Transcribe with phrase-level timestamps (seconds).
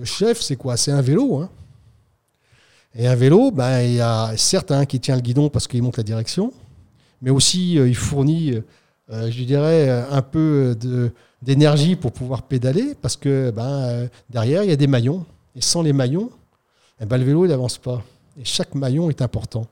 [0.00, 0.78] le chef, c'est quoi?
[0.78, 1.36] C'est un vélo.
[1.36, 1.50] Hein.
[2.94, 5.82] Et un vélo, ben, il y a certes un qui tient le guidon parce qu'il
[5.82, 6.52] monte la direction,
[7.20, 8.54] mais aussi il fournit,
[9.10, 10.76] je dirais, un peu
[11.42, 15.24] d'énergie pour pouvoir pédaler parce que ben, derrière, il y a des maillons.
[15.54, 16.30] Et sans les maillons,
[17.00, 18.02] eh ben, le vélo, il n'avance pas.
[18.40, 19.66] Et chaque maillon est important.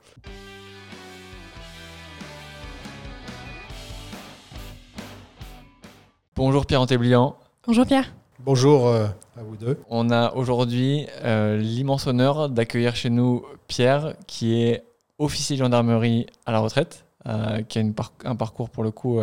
[6.35, 7.35] Bonjour Pierre Antéblian.
[7.65, 8.13] Bonjour Pierre.
[8.41, 9.77] Bonjour euh, à vous deux.
[9.89, 14.85] On a aujourd'hui euh, l'immense honneur d'accueillir chez nous Pierre, qui est
[15.17, 17.83] officier de gendarmerie à la retraite, euh, qui a
[18.23, 19.19] un parcours pour le coup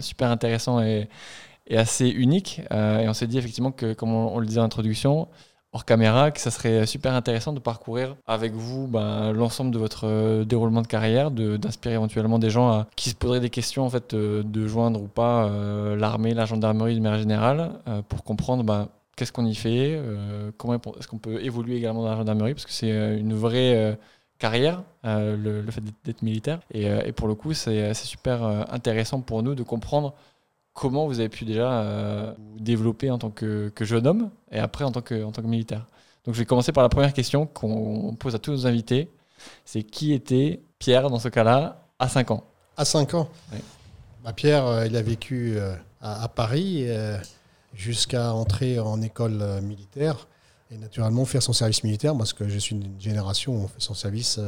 [0.00, 1.10] super intéressant et,
[1.70, 2.62] assez unique.
[2.70, 5.28] et on s'est dit effectivement que, comme on, on le disait en introduction,
[5.74, 10.06] hors caméra, que ça serait super intéressant de parcourir avec vous ben, l'ensemble de votre
[10.06, 14.14] euh, déroulement de carrière, d'inspirer éventuellement des gens qui se poseraient des questions en fait,
[14.14, 17.72] euh, de joindre ou pas euh, l'armée, la gendarmerie de manière générale,
[18.08, 20.00] pour comprendre ben, qu'est-ce qu'on y fait,
[20.56, 23.98] comment est-ce qu'on peut évoluer également dans la gendarmerie, parce que c'est une vraie
[24.38, 26.60] carrière, le, fait d'être militaire.
[26.72, 30.14] Et, et, pour le coup, c'est super intéressant pour nous de comprendre
[30.74, 34.84] comment vous avez pu déjà euh, vous développer en tant que, jeune homme et après
[34.84, 35.86] en tant que, en tant que militaire.
[36.26, 39.10] Donc je vais commencer par la première question qu'on pose à tous nos invités.
[39.64, 42.44] C'est qui était Pierre dans ce cas-là à 5 ans?
[42.76, 43.28] À 5 ans?
[44.24, 46.86] Bah, Pierre, euh, il a vécu euh, à, Paris
[47.72, 50.28] jusqu'à entrer en école militaire
[50.70, 53.80] et naturellement faire son service militaire parce que je suis d'une génération où on fait
[53.80, 54.40] son service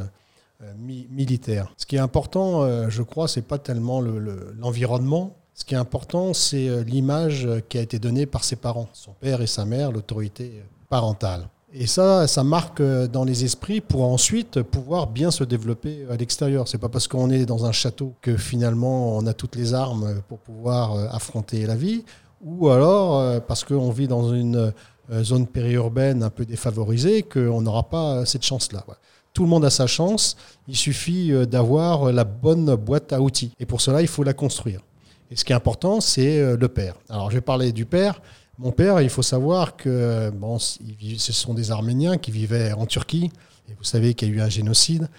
[0.77, 1.73] militaire.
[1.77, 6.69] Ce qui est important, je crois, c'est pas tellement l'environnement, ce qui est important, c'est
[6.69, 10.51] euh, l'image qui a été donnée par ses parents, son père et sa mère, l'autorité
[10.55, 11.49] euh, parentale.
[11.73, 16.15] Et ça, ça marque euh, dans les esprits pour ensuite pouvoir bien se développer à
[16.15, 16.67] l'extérieur.
[16.67, 20.21] C'est pas parce qu'on est dans un château que finalement on a toutes les armes
[20.27, 22.05] pour pouvoir affronter la vie,
[22.43, 24.71] ou alors parce qu'on vit dans une
[25.11, 28.85] zone périurbaine un peu défavorisée qu'on n'aura pas cette chance-là.
[29.33, 33.51] Tout le monde a sa chance, il suffit d'avoir la bonne boîte à outils.
[33.59, 34.81] Et pour cela, il faut la construire.
[35.29, 36.95] Et ce qui est important, c'est euh, le père.
[37.09, 38.21] Alors, je vais parler du père.
[38.57, 43.29] Mon père, il faut savoir que bon, ce sont des Arméniens qui vivaient en Turquie.
[43.69, 45.09] Et vous savez qu'il y a eu un génocide.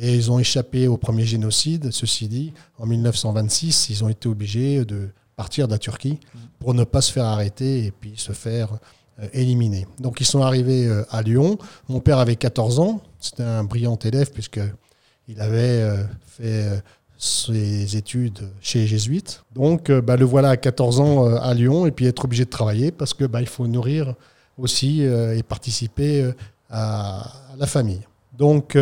[0.00, 1.92] Et ils ont échappé au premier génocide.
[1.92, 6.18] Ceci dit, en 1926, ils ont été obligés de partir de la Turquie
[6.58, 8.78] pour ne pas se faire arrêter et puis se faire
[9.20, 9.86] euh, éliminer.
[10.00, 11.58] Donc ils sont arrivés euh, à Lyon.
[11.88, 13.00] Mon père avait 14 ans.
[13.20, 16.82] C'était un brillant élève puisqu'il avait fait
[17.22, 19.44] ses études chez les jésuites.
[19.54, 22.44] Donc, euh, bah, le voilà à 14 ans euh, à Lyon et puis être obligé
[22.44, 24.14] de travailler parce que bah, il faut nourrir
[24.58, 26.32] aussi euh, et participer
[26.68, 28.00] à, la famille.
[28.36, 28.76] Donc,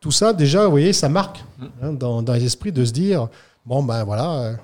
[0.00, 1.66] tout ça, déjà, vous voyez, ça marque mm.
[1.80, 3.28] hein, dans, les esprits de se dire
[3.64, 4.56] bon, ben voilà,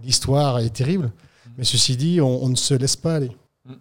[0.00, 1.50] l'histoire est terrible, mm.
[1.58, 3.32] mais ceci dit, on, ne se laisse pas aller.
[3.64, 3.74] Mm.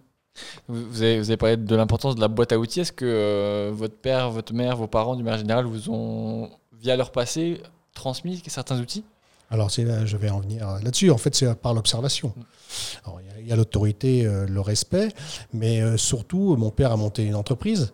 [0.70, 2.80] Vous avez, vous avez, parlé de l'importance de la boîte à outils.
[2.80, 6.50] Est-ce que votre père, votre mère, vos parents, du manière générale, vous ont,
[6.82, 7.62] via leur passé,
[8.00, 9.04] transmis certains outils
[9.52, 11.10] alors, c'est là, je vais en venir là-dessus.
[11.10, 12.34] En fait, c'est par l'observation.
[12.36, 13.10] Mm.
[13.40, 15.10] Il y a l'autorité, euh, le respect,
[15.54, 17.92] mais euh, surtout, mon père a monté une entreprise.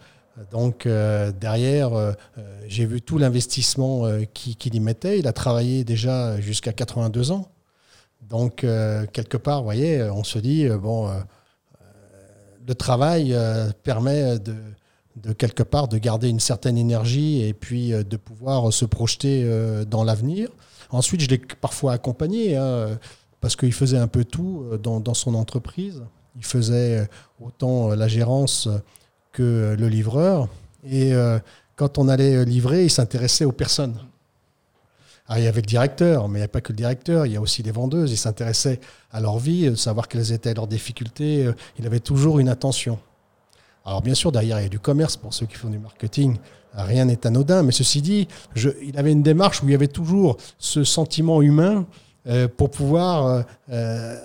[0.52, 1.92] Donc, euh, derrière,
[2.68, 5.18] j'ai vu tout l'investissement qu'il y mettait.
[5.18, 7.48] Il a travaillé déjà jusqu'à 82 ans.
[8.30, 8.66] Donc,
[9.14, 11.10] quelque part, vous voyez, on se dit, bon,
[12.68, 13.34] le travail
[13.84, 14.56] permet de
[15.16, 19.44] de quelque part de garder une certaine énergie et puis euh, de pouvoir se projeter
[19.46, 20.50] euh, dans l'avenir.
[20.92, 23.00] Ensuite, je l'ai parfois accompagné hein,
[23.42, 26.04] parce qu'il faisait un peu tout euh, dans, son entreprise.
[26.36, 27.08] Il faisait
[27.42, 28.68] autant la gérance
[29.32, 30.50] que le livreur.
[30.84, 31.14] Et
[31.78, 33.96] quand on allait livrer, il s'intéressait aux personnes.
[35.30, 37.38] il y avait le directeur, mais il n'y a pas que le directeur, il y
[37.38, 38.12] a aussi les vendeuses.
[38.12, 38.82] Il s'intéressait
[39.14, 41.50] à leur vie, savoir quelles étaient leurs difficultés.
[41.80, 43.00] Il avait toujours une attention.
[43.86, 46.38] Alors bien sûr, derrière, il y a du commerce pour ceux qui font du marketing.
[46.74, 50.38] Rien n'est anodin, mais ceci dit, il avait une démarche où il y avait toujours
[50.58, 51.86] ce sentiment humain
[52.28, 54.16] euh, pour pouvoir, euh, euh,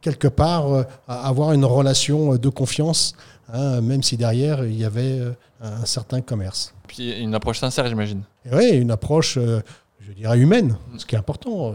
[0.00, 3.14] quelque part, avoir une relation de confiance,
[3.52, 5.20] hein, même si derrière, il y avait
[5.60, 6.72] un certain commerce.
[6.86, 8.22] Puis une approche sincère, j'imagine.
[8.52, 11.74] Oui, une approche, je dirais, humaine, ce qui est important.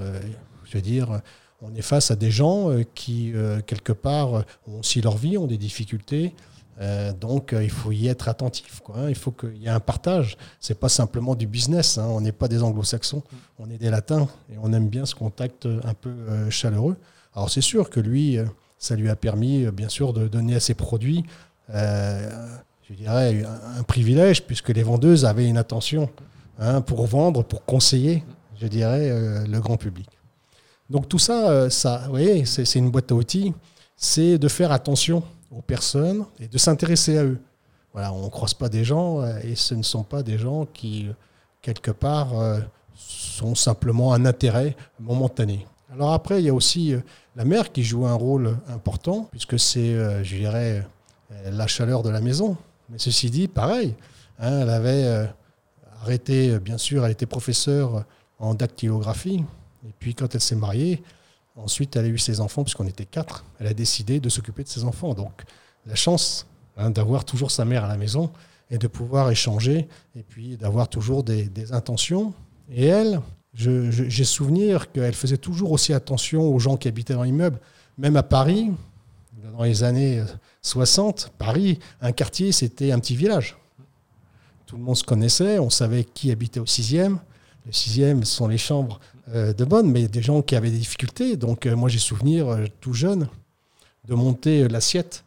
[0.64, 1.20] je veux dire,
[1.62, 3.34] on est face à des gens qui,
[3.68, 6.34] quelque part, ont aussi leur vie, ont des difficultés.
[6.82, 8.82] Euh, donc, euh, il faut y être attentif.
[8.96, 9.10] Hein.
[9.10, 10.38] Il faut qu'il y ait un partage.
[10.60, 11.98] C'est pas simplement du business.
[11.98, 12.08] Hein.
[12.10, 13.24] On n'est pas des anglo-saxons,
[13.60, 16.98] on est des latins et on aime bien ce contact un peu euh, chaleureux.
[17.36, 18.38] Alors, c'est sûr que lui,
[18.78, 21.26] ça lui a permis, bien sûr, de donner à ses produits,
[21.68, 23.44] je dirais,
[23.76, 26.12] un, privilège, puisque les vendeuses avaient une attention
[26.60, 28.24] hein, pour vendre, pour conseiller,
[28.62, 30.08] je dirais, le grand public.
[30.92, 33.52] Donc, tout ça, ça vous voyez, c'est une boîte à outils.
[33.98, 35.24] C'est de faire attention
[35.56, 37.40] aux personnes et de s'intéresser à eux.
[37.94, 41.08] Voilà, on ne croise pas des gens et ce ne sont pas des gens qui,
[41.62, 42.32] quelque part,
[42.96, 45.68] sont simplement un intérêt momentané.
[45.92, 46.96] Alors après, il y a aussi
[47.36, 50.88] la mère qui joue un rôle important, puisque c'est, je dirais,
[51.46, 52.58] la chaleur de la maison.
[52.90, 53.94] Mais ceci dit, pareil,
[54.40, 55.30] hein, elle avait
[56.02, 58.06] arrêté, bien sûr, elle était professeure
[58.40, 59.44] en dactylographie.
[59.88, 61.04] Et puis quand elle s'est mariée,
[61.56, 64.70] ensuite elle a eu ses enfants, puisqu'on était quatre, elle a décidé de s'occuper de
[64.70, 65.14] ses enfants.
[65.14, 65.44] Donc
[65.86, 66.48] la chance
[66.78, 68.32] hein, d'avoir toujours sa mère à la maison
[68.70, 72.34] et de pouvoir échanger et puis d'avoir toujours des, intentions.
[72.72, 73.22] Et elle,
[73.54, 77.60] j'ai souvenir qu'elle faisait toujours aussi attention aux gens qui habitaient dans l'immeuble,
[77.98, 78.72] même à Paris,
[79.56, 80.24] dans les années
[80.64, 83.56] 60, Paris, un quartier, c'était un petit village.
[84.66, 87.20] Tout le monde se connaissait, on savait qui habitait au sixième.
[87.66, 91.38] Le sixième sont les chambres euh, de bonne, mais des gens qui avaient des difficultés.
[91.38, 93.30] Donc euh, moi j'ai souvenir, euh, tout jeune,
[94.06, 95.24] de monter l'assiette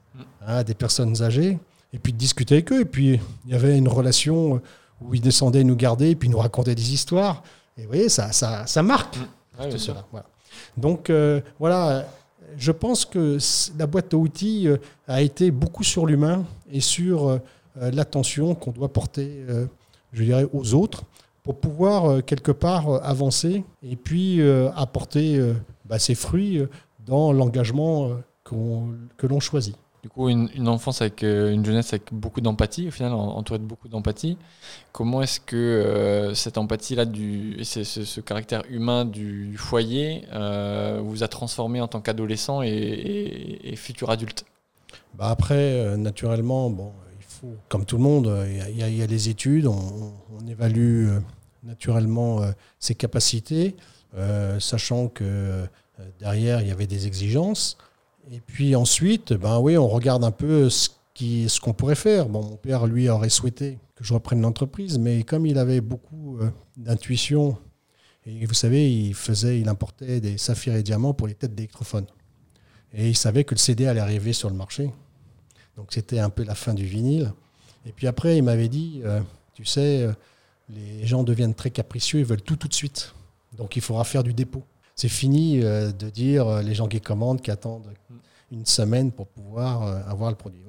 [0.46, 1.58] à des personnes âgées
[1.94, 2.82] et puis de discuter avec eux.
[2.82, 4.60] Et puis il y avait une relation
[5.00, 7.43] où ils descendaient nous garder et puis nous racontaient des histoires.
[7.78, 9.16] Et vous voyez, ça, ça, ça marque.
[9.58, 9.78] Mm.
[9.78, 10.04] cela.
[10.76, 11.10] Donc
[11.58, 12.06] voilà,
[12.58, 13.38] je pense que
[13.78, 14.69] la boîte à outils
[15.08, 17.40] a été beaucoup sur l'humain et sur
[17.76, 19.42] l'attention qu'on doit porter,
[20.12, 21.04] je dirais, aux autres
[21.46, 25.40] pour pouvoir euh, quelque part euh, avancer et puis euh, apporter
[25.84, 26.60] bah, ses fruits
[27.06, 28.10] dans l'engagement
[28.44, 29.76] que l'on choisit.
[30.02, 33.88] Du coup, une, enfance avec une jeunesse avec beaucoup d'empathie, au final, entourée de beaucoup
[33.88, 34.38] d'empathie.
[34.93, 40.25] Comment est-ce que cette empathie-là, du, ce, ce, caractère humain du, foyer,
[41.00, 44.44] vous a transformé en tant qu'adolescent et, futur adulte?
[45.14, 46.92] Bah Après, naturellement, bon,
[47.69, 50.12] comme tout le monde, il y, a, les études, on,
[50.49, 51.09] évalue
[51.67, 53.77] naturellement euh, ses capacités,
[54.17, 55.67] euh, sachant que euh,
[56.19, 57.77] derrière, il y avait des exigences.
[58.31, 60.88] Et puis ensuite, ben oui, on regarde un peu ce
[61.19, 62.29] qu'on ce pourrait faire.
[62.29, 66.38] Bon, mon père, lui, aurait souhaité que je reprenne l'entreprise, mais comme il avait beaucoup
[66.77, 67.56] d'intuition,
[68.27, 72.06] et vous savez, il faisait, il importait des saphirs et diamants pour les têtes d'électrophones.
[72.93, 74.91] Et il savait que le CD allait arriver sur le marché.
[75.76, 77.32] Donc c'était un peu la fin du vinyle.
[77.87, 79.02] Et puis après, il m'avait dit,
[79.55, 80.08] tu sais,
[80.69, 83.14] les gens deviennent très capricieux, ils veulent tout tout de suite.
[83.56, 84.62] Donc il faudra faire du dépôt.
[84.94, 87.93] C'est fini euh, de dire euh, les gens qui commandent, qui attendent
[88.50, 90.61] une semaine pour pouvoir euh, avoir le produit.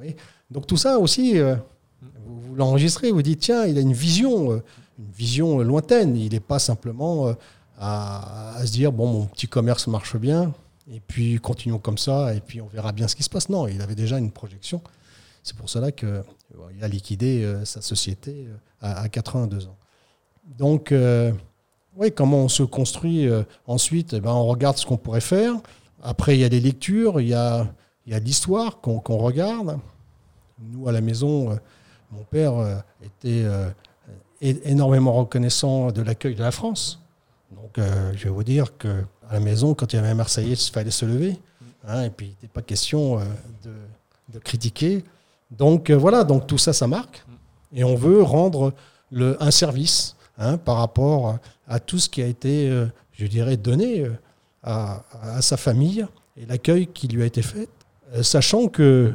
[0.52, 5.60] Donc tout ça aussi, vous, l'enregistrez, vous dites tiens, il a une vision, une vision
[5.60, 6.16] lointaine.
[6.16, 7.36] Il n'est pas simplement
[7.78, 10.54] à, se dire bon, mon petit commerce marche bien,
[10.92, 13.50] et puis continuons comme ça, et puis on verra bien ce qui se passe.
[13.50, 14.82] Non, il avait déjà une projection.
[15.44, 16.24] C'est pour cela qu'il
[16.82, 18.48] a liquidé sa société
[18.82, 19.78] à, à 82 ans.
[20.56, 21.32] Donc, euh,
[21.96, 24.14] oui, comment on se construit euh, ensuite?
[24.14, 25.54] Eh ben, On regarde ce qu'on pourrait faire.
[26.02, 27.68] Après, il y a les lectures, il y a,
[28.06, 29.80] il y a l'histoire qu'on regarde.
[30.60, 31.56] Nous, à la maison, euh,
[32.12, 33.46] mon père était
[34.42, 37.02] énormément reconnaissant de l'accueil de la France.
[37.52, 38.78] Donc, je vais vous dire
[39.28, 41.38] qu'à la maison, quand il y avait un Marseillais, il fallait se lever.
[41.88, 43.20] Hein, et puis, il n'était pas question
[43.64, 43.72] de,
[44.34, 45.04] de, critiquer.
[45.52, 47.26] Donc, voilà, donc tout ça, ça marque.
[47.74, 48.74] Et on veut rendre
[49.12, 53.58] le, un service Hein, par rapport à tout ce qui a été, euh, je dirais,
[53.58, 54.12] donné euh,
[54.62, 56.06] à, sa famille
[56.40, 57.68] et l'accueil qui lui a été fait,
[58.14, 59.14] euh, sachant que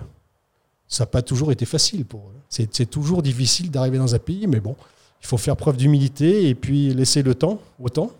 [0.89, 2.41] ça n'a pas toujours été facile pour eux.
[2.49, 4.75] C'est toujours difficile d'arriver dans un pays, mais bon,
[5.23, 8.11] il faut faire preuve d'humilité et puis laisser le temps au temps,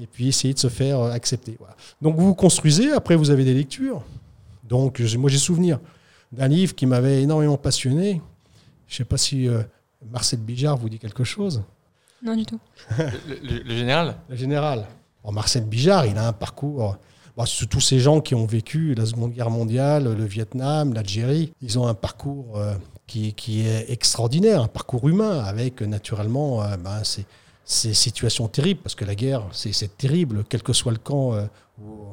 [0.00, 1.56] et puis essayer de se faire accepter.
[2.00, 4.02] Donc vous vous construisez, après vous avez des lectures.
[4.68, 5.78] Donc moi j'ai souvenir
[6.32, 8.20] d'un livre qui m'avait énormément passionné.
[8.86, 9.48] Je ne sais pas si
[10.10, 11.62] Marcel Bijard vous dit quelque chose.
[12.22, 12.60] Non, du tout.
[12.98, 14.16] le, général?
[14.28, 14.86] Le général.
[15.30, 16.96] Marcel Bijard, il a un parcours.
[17.36, 21.78] Bon, tous ces gens qui ont vécu la Seconde Guerre mondiale, le Vietnam, l'Algérie, ils
[21.78, 22.74] ont un parcours euh,
[23.06, 27.24] qui, qui, est extraordinaire, un parcours humain, avec naturellement euh, ben, ces,
[27.64, 31.46] ces, situations terribles, parce que la guerre, c'est terrible, quel que soit le camp euh,
[31.80, 32.06] où,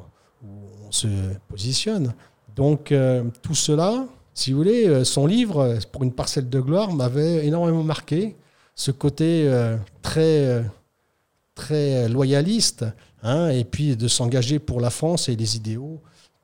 [0.87, 1.07] on se
[1.49, 2.13] positionne.
[2.55, 2.93] Donc,
[3.41, 8.35] tout cela, si vous voulez, son livre, pour une parcelle de gloire, m'avait énormément marqué
[8.77, 10.61] ce côté euh, très, euh,
[11.55, 12.85] très loyaliste,
[13.23, 15.99] hein, et puis de s'engager pour la France et les idéaux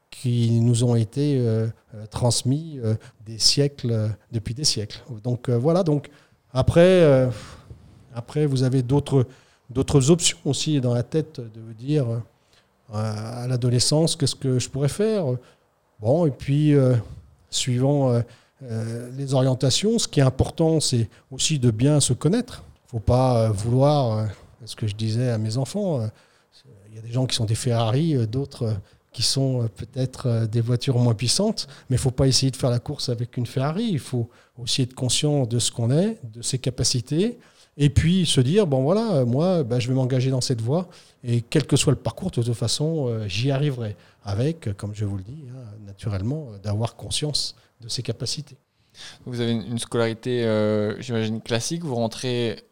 [0.10, 1.68] qui nous ont été euh,
[2.10, 2.80] transmis
[3.26, 5.02] des siècles, depuis des siècles.
[5.24, 6.10] Donc voilà, donc
[6.52, 7.30] après,
[8.16, 9.26] après vous avez d'autres,
[10.10, 12.06] options aussi dans la tête de vous dire
[12.94, 15.26] à l'adolescence qu'est-ce que je pourrais faire?
[16.00, 16.76] Bon, et puis
[17.50, 18.22] suivant
[18.70, 20.00] euh, les orientations.
[20.00, 22.64] Ce qui est important, c'est aussi de bien se connaître.
[22.66, 24.26] Il ne faut pas euh, vouloir, euh,
[24.66, 26.08] ce que je disais à mes enfants,
[26.90, 28.76] il y a des gens qui sont des Ferrari, d'autres
[29.12, 32.70] qui sont peut-être des voitures moins puissantes, mais il ne faut pas essayer de faire
[32.70, 33.90] la course avec une Ferrari.
[33.92, 37.38] Il faut aussi être conscient de ce qu'on est, de ses capacités,
[37.78, 40.88] et puis se dire, bon voilà, moi, ben, je vais m'engager dans cette voie,
[41.24, 45.18] et quel que soit le parcours, de toute façon, j'y arriverai, avec, comme je vous
[45.18, 48.58] le dis, hein, naturellement, d'avoir conscience de ses capacités.
[49.26, 51.84] Vous avez une scolarité, euh, j'imagine, classique.
[51.84, 52.64] Vous rentrez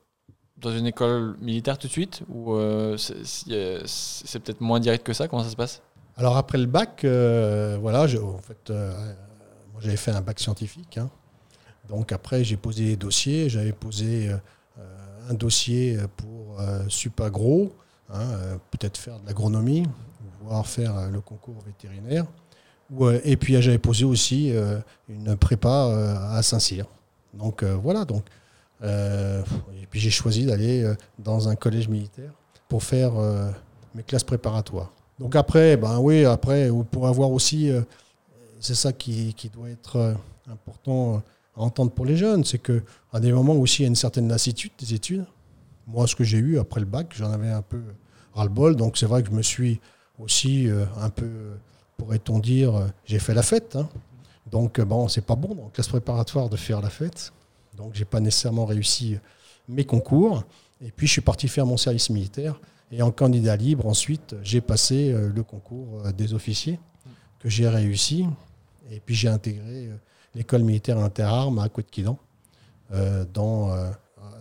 [0.57, 5.27] dans une école militaire tout de suite Ou euh, c'est peut-être moins direct que ça?
[5.27, 5.81] Comment ça se passe?
[6.17, 10.97] Alors, après le bac, euh, voilà, en fait, moi j'avais fait un bac scientifique.
[10.97, 11.09] Hein.
[11.89, 13.49] Donc, après, j'ai posé des dossiers.
[13.49, 14.29] J'avais posé
[15.29, 17.71] un dossier pour super gros,
[18.13, 18.25] hein,
[18.71, 19.85] peut-être faire de l'agronomie,
[20.41, 22.25] voire faire le concours vétérinaire
[23.23, 26.85] et puis j'avais posé aussi euh, une prépa euh, à Saint-Cyr.
[27.33, 28.23] Donc euh, voilà, donc.
[28.83, 32.31] et puis j'ai choisi d'aller dans un collège militaire
[32.67, 33.11] pour faire
[33.93, 34.91] mes classes préparatoires.
[35.19, 37.69] Donc après, ben oui, après, pour avoir aussi,
[38.59, 40.15] c'est ça qui, qui, doit être
[40.49, 41.21] important
[41.55, 44.27] à entendre pour les jeunes, c'est qu'à des moments aussi il y a une certaine
[44.27, 45.25] lassitude des études.
[45.87, 47.81] Moi, ce que j'ai eu après le bac, j'en avais un peu
[48.33, 49.81] ras-le-bol, donc c'est vrai que je me suis
[50.17, 51.27] aussi un peu
[52.01, 53.75] pourrait-on dire, euh, j'ai fait la fête.
[53.75, 53.87] Hein.
[54.49, 57.31] Donc, euh, bon, c'est pas bon dans classe préparatoire de faire la fête.
[57.77, 59.17] Donc, j'ai pas nécessairement réussi
[59.69, 60.43] mes concours.
[60.83, 62.59] Et puis, je suis parti faire mon service militaire.
[62.91, 66.79] Et en candidat libre, ensuite, j'ai passé euh, le concours des officiers
[67.37, 68.25] que j'ai réussi.
[68.89, 69.91] Et puis, j'ai intégré
[70.35, 72.17] l'école militaire interarmes à Côte-Quidan
[73.33, 73.69] dans,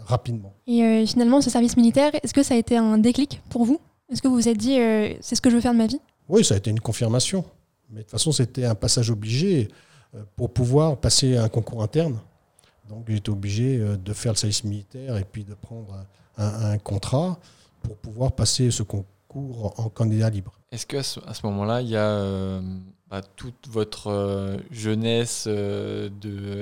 [0.07, 0.53] rapidement.
[0.67, 3.81] Et finalement, ce service militaire, est-ce que ça a été un déclic pour vous?
[4.11, 4.77] Est-ce que vous vous êtes dit,
[5.21, 6.01] c'est ce que je veux faire de ma vie?
[6.29, 7.45] Oui, ça a été une confirmation.
[7.91, 9.69] Mais de toute façon, c'était un passage obligé
[10.15, 12.19] euh, pour pouvoir passer un concours interne.
[12.89, 16.05] Donc j'étais obligé euh, de faire le service militaire et puis de prendre
[16.37, 17.39] un, contrat
[17.83, 20.53] pour pouvoir passer ce concours en candidat libre.
[20.73, 22.63] Est-ce qu'à ce, à ce moment-là, il y a euh,
[23.11, 26.11] bah, toute votre jeunesse de,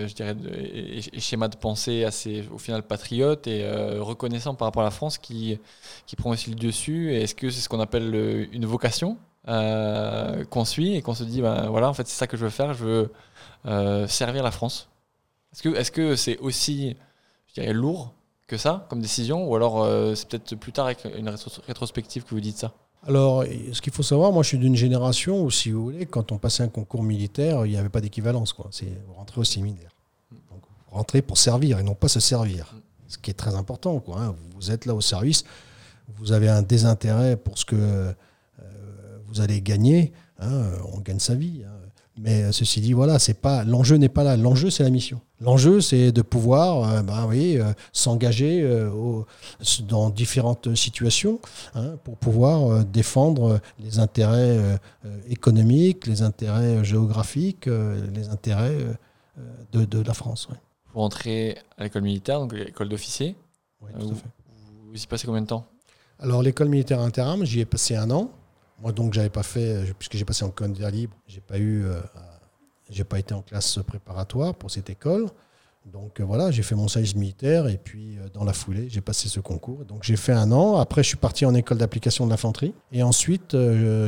[0.06, 4.86] je dirais, et, schéma de pensée assez, au final, patriote et reconnaissant par rapport à
[4.86, 5.58] la France qui,
[6.06, 10.66] qui prend aussi le dessus Est-ce que c'est ce qu'on appelle une vocation euh, qu'on
[10.66, 12.74] suit et qu'on se dit, ben voilà, en fait, c'est ça que je veux faire,
[12.74, 13.12] je veux
[13.64, 14.90] euh, servir la France.
[15.52, 16.96] Est-ce que c'est -ce c'est aussi,
[17.46, 18.12] je dirais, lourd
[18.46, 21.28] que ça comme décision ou alors euh, c'est peut-être plus tard avec une
[21.66, 22.72] rétrospective que vous dites ça?
[23.06, 26.32] Alors, ce qu'il faut savoir, moi je suis d'une génération où, si vous voulez, quand
[26.32, 28.54] on passait un concours militaire, il n'y avait pas d'équivalence.
[28.70, 29.90] C'est rentrer au séminaire.
[30.50, 32.74] Donc, rentrer pour servir et non pas se servir.
[33.06, 33.98] Ce qui est très important.
[34.00, 34.34] Quoi, hein.
[34.56, 35.44] Vous êtes là au service,
[36.16, 38.14] vous avez un désintérêt pour ce que
[39.28, 40.62] vous allez gagner, hein,
[40.92, 41.62] on gagne sa vie.
[41.64, 41.78] Hein.
[42.16, 44.36] Mais euh, ceci dit, voilà, c'est pas l'enjeu n'est pas là.
[44.36, 45.20] L'enjeu, c'est la mission.
[45.40, 48.68] L'enjeu, c'est de pouvoir, euh, bah, oui, euh, s'engager
[49.88, 51.40] dans différentes situations
[51.74, 54.58] hein, pour pouvoir défendre les intérêts
[55.28, 58.78] économiques, les intérêts géographiques, les intérêts
[59.72, 60.48] de, la France.
[60.92, 63.36] Vous rentrez à l'école militaire, donc l'école d'officier.
[63.80, 64.26] Oui, tout à fait.
[64.90, 65.66] Vous, y passez combien de temps?
[66.18, 68.30] Alors, l'école militaire intérim, j'y ai passé un an.
[68.80, 71.84] Moi, donc, j'avais pas fait, euh, puisque j'ai passé en candidat libre, j'ai pas eu,
[71.84, 72.00] euh,
[72.90, 75.26] j'ai pas été en classe préparatoire pour cette école.
[75.86, 79.28] Donc euh, voilà, j'ai fait mon service militaire et puis dans la foulée, j'ai passé
[79.28, 79.84] ce concours.
[79.84, 80.76] Donc j'ai fait un an.
[80.76, 82.74] Après, je suis parti en école d'application de l'infanterie.
[82.92, 83.56] Et ensuite,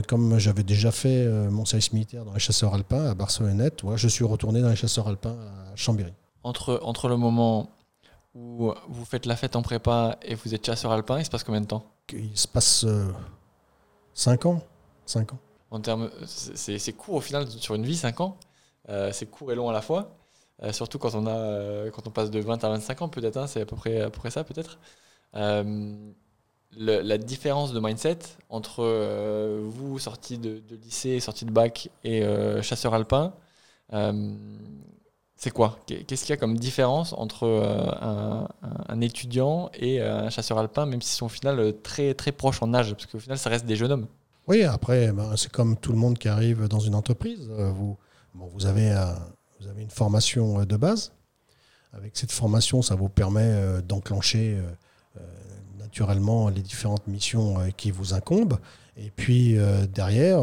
[0.09, 4.25] comme j'avais déjà fait mon service militaire dans les chasseurs alpins à Barcelonnette, je suis
[4.25, 5.37] retourné dans les chasseurs alpins
[5.73, 6.13] à Chambéry.
[6.43, 7.71] Entre, entre le moment
[8.35, 11.45] où vous faites la fête en prépa et vous êtes chasseur alpin, il se passe
[11.45, 11.85] combien de temps?
[12.13, 12.85] Il se passe
[14.15, 14.63] 5 ans.
[15.07, 15.39] 5 ans.
[15.71, 18.37] En termes, c'est court au final sur une vie, 5 ans?
[18.89, 20.17] Euh, c'est court et long à la fois.
[20.63, 23.37] Euh, surtout quand on, a, euh, quand on passe de 20 à 25 ans, peut-être,
[23.37, 24.79] hein, c'est à peu près, ça, peut-être.
[26.77, 28.19] la différence de mindset
[28.49, 28.85] entre
[29.65, 32.23] vous, sorti de, lycée, sorti de bac, et
[32.63, 33.33] chasseur alpin,
[35.37, 35.79] c'est quoi?
[35.87, 37.47] Qu'est-ce qu'il y a comme différence entre
[38.89, 42.75] un, étudiant et un chasseur alpin, même s'ils sont au final très, très proches en
[42.75, 42.93] âge?
[42.93, 44.07] Parce qu'au final, ça reste des jeunes hommes.
[44.51, 47.49] Oui, après, ben, c'est comme tout le monde qui arrive dans une entreprise.
[47.53, 47.71] Euh,
[48.35, 48.95] vous, vous, avez,
[49.61, 51.13] vous avez une formation euh, de base.
[51.93, 54.59] Avec cette formation, ça vous permet euh, d'enclencher
[55.79, 58.61] naturellement les différentes missions qui vous incombent.
[58.97, 59.57] Et puis
[59.93, 60.41] derrière,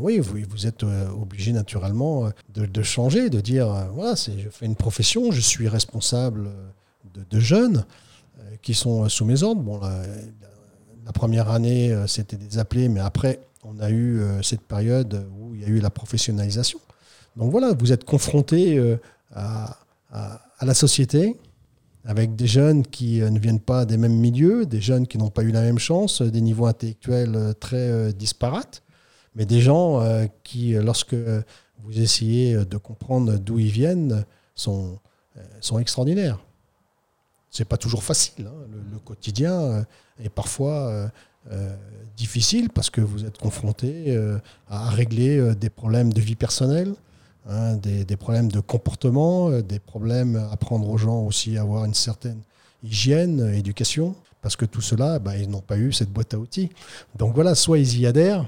[0.00, 5.40] oui, vous, êtes obligé naturellement de, changer, de dire voilà, je fais une profession, je
[5.40, 6.50] suis responsable
[7.14, 7.84] de, jeunes
[8.60, 9.62] qui sont sous mes ordres.
[9.62, 10.02] Bon, la,
[11.04, 15.54] la première année, c'était des appelés, mais après, on a eu euh, cette période où
[15.54, 16.78] il y a eu la professionnalisation.
[17.38, 18.96] Donc voilà, vous êtes confronté euh,
[19.32, 19.78] à,
[20.60, 21.36] la société
[22.04, 25.30] avec des jeunes qui euh, ne viennent pas des mêmes milieux, des jeunes qui n'ont
[25.30, 28.82] pas eu la même chance, des niveaux intellectuels très disparates.
[29.36, 30.02] mais des gens
[30.42, 31.14] qui, lorsque
[31.84, 34.24] vous essayez de comprendre d'où ils viennent,
[34.56, 34.98] sont,
[35.60, 36.40] sont extraordinaires.
[37.50, 38.48] C'est pas toujours facile.
[38.48, 38.66] Hein.
[38.92, 39.86] Le, quotidien
[40.20, 41.10] est parfois
[42.16, 44.18] difficile parce que vous êtes confronté
[44.68, 46.94] à régler des problèmes de vie personnelle,
[47.46, 51.94] hein, des, problèmes de comportement, des problèmes à apprendre aux gens aussi à avoir une
[51.94, 52.40] certaine
[52.82, 56.70] hygiène, éducation, parce que tout cela, bah, ils n'ont pas eu cette boîte à outils.
[57.16, 58.46] Donc voilà, soit ils y adhèrent,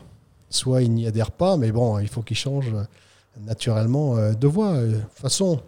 [0.48, 2.74] soit ils n'y adhèrent pas, mais bon, il faut qu'ils changent
[3.44, 4.80] naturellement euh, de voie.
[4.80, 5.60] De toute façon,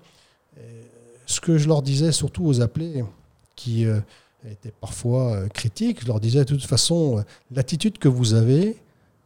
[0.59, 0.83] euh,
[1.26, 3.05] ce que je leur disais surtout aux appelés
[3.57, 4.00] qui euh,
[4.50, 8.76] étaient parfois critiques, je leur disais de toute façon, l'attitude que vous avez,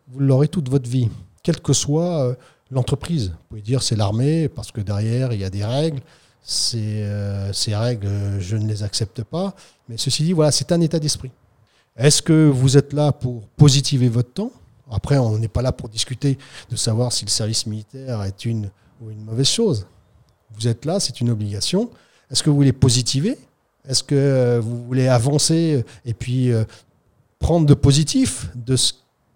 [0.09, 1.09] vous l'aurez toute votre vie,
[1.43, 2.37] quelle que soit
[2.71, 3.29] l'entreprise.
[3.29, 6.01] Vous pouvez dire c'est l'armée, parce que derrière, il y a des règles.
[6.43, 7.05] Ces,
[7.53, 8.09] ces, règles,
[8.39, 9.57] je ne les accepte pas.
[9.89, 11.33] Mais ceci dit, voilà, c'est un état d'esprit.
[11.97, 14.53] Est-ce que vous êtes là pour positiver votre temps?
[14.91, 16.39] Après, on n'est pas là pour discuter
[16.71, 18.71] de savoir si le service militaire est une
[19.01, 19.87] ou une mauvaise chose.
[20.55, 21.91] Vous êtes là, c'est une obligation.
[22.31, 23.39] Est-ce que vous voulez positiver?
[23.89, 26.65] Est-ce que vous voulez avancer et puis euh,
[27.39, 28.93] prendre de positif de ce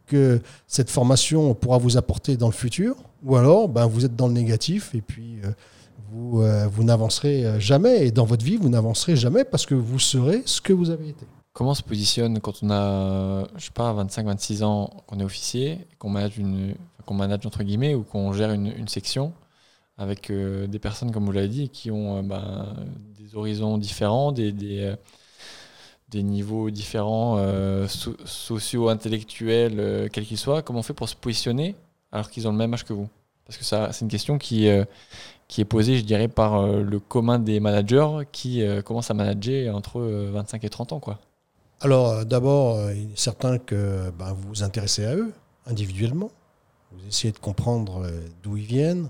[0.06, 2.96] que cette formation pourra vous apporter dans le futur?
[3.22, 5.50] Ou alors, ben, vous êtes dans le négatif et puis euh,
[6.10, 8.06] vous, euh, vous n'avancerez euh, jamais.
[8.06, 11.10] Et dans votre vie, vous n'avancerez jamais parce que vous serez ce que vous avez
[11.10, 11.26] été.
[11.52, 15.78] Comment on se positionne quand on a, je sais pas, 25-26 ans, qu'on est officier,
[15.98, 16.74] qu'on manage, une,
[17.06, 19.32] qu'on manage entre guillemets ou qu'on gère une, section
[19.98, 22.74] avec euh, des personnes, comme vous l'avez dit, qui ont ben,
[23.18, 24.94] des horizons différents, des, des,
[26.08, 27.36] des niveaux différents,
[27.88, 30.62] sociaux, intellectuels, quels qu'ils soient.
[30.62, 31.74] Comment on fait pour se positionner
[32.12, 33.08] alors qu'ils ont le même âge que vous
[33.46, 34.68] Parce que ça, c'est une question qui,
[35.50, 39.14] qui est posé, je dirais, par euh, le commun des managers qui euh, commencent à
[39.14, 41.00] manager entre 25 euh, et 30 ans.
[41.00, 41.18] Quoi.
[41.80, 45.32] Alors, d'abord, il est certain que ben, vous vous intéressez à eux
[45.66, 46.30] individuellement.
[46.92, 48.06] Vous essayez de comprendre
[48.42, 49.08] d'où ils viennent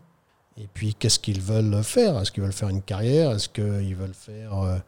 [0.57, 2.19] et puis qu'est-ce qu'ils veulent faire?
[2.19, 3.33] Est-ce qu'ils veulent faire une carrière?
[3.33, 4.83] Est-ce qu'ils veulent faire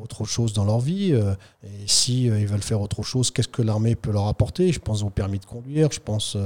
[0.00, 3.96] autre chose dans leur vie Et si ils veulent faire autre chose, qu'est-ce que l'armée
[3.96, 4.72] peut leur apporter?
[4.72, 6.36] Je pense au permis de conduire, je pense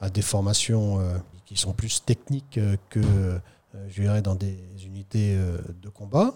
[0.00, 0.98] à des formations
[1.44, 2.58] qui sont plus techniques
[2.88, 3.00] que
[3.74, 6.34] euh, je dirais, dans des unités euh, de combat.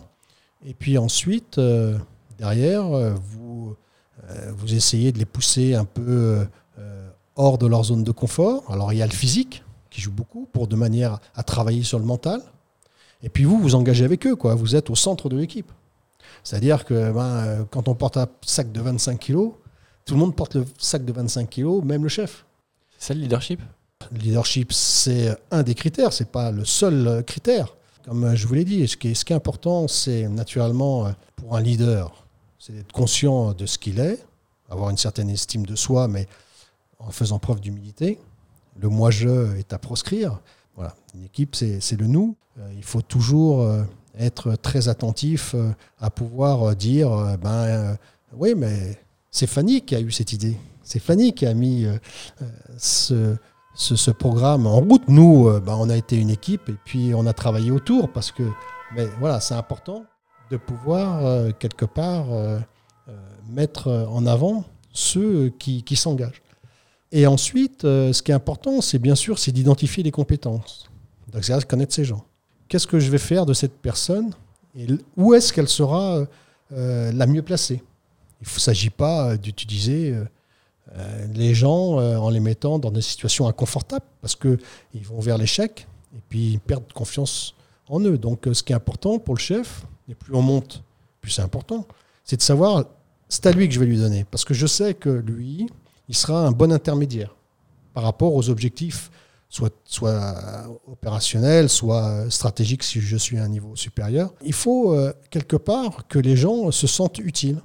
[0.64, 1.98] Et puis ensuite, euh,
[2.38, 2.84] derrière,
[3.16, 3.76] vous,
[4.56, 6.46] vous essayez de les pousser un peu
[7.36, 8.70] hors de leur zone de confort.
[8.70, 11.98] Alors il y a le physique qui joue beaucoup pour de manière à travailler sur
[11.98, 12.40] le mental.
[13.22, 14.54] Et puis vous, vous engagez avec eux, quoi.
[14.54, 15.70] Vous êtes au centre de l'équipe.
[16.42, 19.50] C'est-à-dire que ben, quand on porte un sac de 25 kg,
[20.04, 22.46] tout le monde porte le sac de 25 kg, même le chef.
[22.98, 23.60] C'est le leadership?
[24.12, 27.74] Le leadership, c'est un des critères, c'est pas le seul critère.
[28.04, 31.56] Comme je vous l'ai dit, ce qui est, ce qui est important, c'est naturellement pour
[31.56, 32.26] un leader,
[32.58, 34.24] c'est d'être conscient de ce qu'il est,
[34.68, 36.26] avoir une certaine estime de soi, mais
[36.98, 38.18] en faisant preuve d'humilité.
[38.78, 40.40] Le moi-je est à proscrire.
[40.76, 40.94] Voilà.
[41.14, 42.36] Une équipe, c'est le nous.
[42.58, 43.82] Euh, il faut toujours euh,
[44.18, 47.96] être très attentif euh, à pouvoir dire ben,
[48.36, 48.98] oui, mais
[49.30, 50.56] c'est Fanny qui a eu cette idée.
[50.84, 51.86] C'est Fanny qui a mis
[52.76, 53.36] ce,
[53.74, 55.02] ce, programme en route.
[55.08, 58.30] Nous, euh, bah, on a été une équipe et puis on a travaillé autour parce
[58.30, 58.42] que
[58.94, 60.04] mais voilà, c'est important
[60.50, 62.58] de pouvoir euh, quelque part euh,
[63.48, 66.42] mettre en avant ceux qui, s'engagent.
[67.10, 70.88] Et ensuite, ce qui est important, c'est bien sûr, c'est d'identifier les compétences.
[71.32, 72.24] Donc, c'est connaître ces gens.
[72.68, 74.32] Qu'est-ce que je vais faire de cette personne
[74.76, 76.24] et où est-ce qu'elle sera
[76.70, 77.82] la mieux placée?
[78.40, 80.24] Il ne s'agit pas d'utiliser euh,
[81.34, 84.58] les gens euh, en les mettant dans des situations inconfortables parce qu'ils
[85.04, 87.54] vont vers l'échec et puis ils perdent confiance
[87.88, 88.18] en eux.
[88.18, 90.82] Donc euh, ce qui est important pour le chef, et plus on monte,
[91.20, 91.86] plus c'est important,
[92.22, 92.84] c'est de savoir,
[93.28, 95.66] c'est à lui que je vais lui donner parce que je sais que lui,
[96.08, 97.34] il sera un bon intermédiaire
[97.94, 99.10] par rapport aux objectifs
[99.48, 100.34] soit, soit
[100.90, 104.34] opérationnels, soit stratégiques si je suis à un niveau supérieur.
[104.44, 104.96] Il faut
[105.30, 107.60] quelque part que les gens se sentent utiles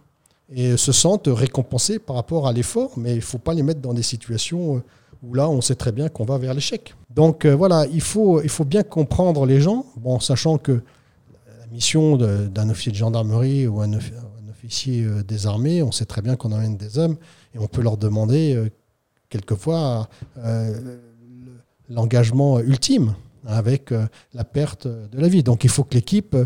[0.51, 3.81] et se sentent récompensés par rapport à l'effort, mais il ne faut pas les mettre
[3.81, 4.83] dans des situations euh,
[5.23, 6.95] où là, on sait très bien qu'on va vers l'échec.
[7.13, 10.81] Donc euh, voilà, il faut, il faut bien comprendre les gens, bon, sachant que
[11.59, 13.93] la mission d'un officier de gendarmerie ou un,
[14.49, 17.17] officier euh, des armées, on sait très bien qu'on emmène des hommes
[17.53, 18.69] et on peut leur demander
[19.29, 20.07] quelquefois
[21.89, 23.91] l'engagement ultime avec
[24.33, 25.41] la perte de la vie.
[25.41, 26.37] Donc il faut que l'équipe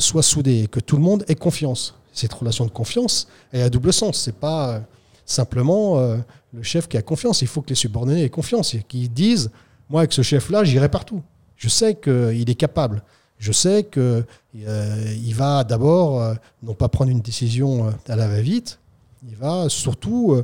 [0.00, 3.92] soit soudée que tout le monde ait confiance cette relation de confiance est à double
[3.92, 4.18] sens.
[4.18, 4.80] C'est pas euh,
[5.24, 6.18] simplement euh,
[6.52, 7.42] le chef qui a confiance.
[7.42, 9.50] Il faut que les subordonnés aient confiance et qu'ils disent
[9.88, 11.22] Moi, avec ce chef-là, j'irai partout.
[11.56, 13.02] Je sais qu'il est capable.
[13.38, 14.24] Je sais qu'il
[14.66, 18.78] euh, va d'abord, non pas prendre une décision à la va-vite,
[19.28, 20.42] il va surtout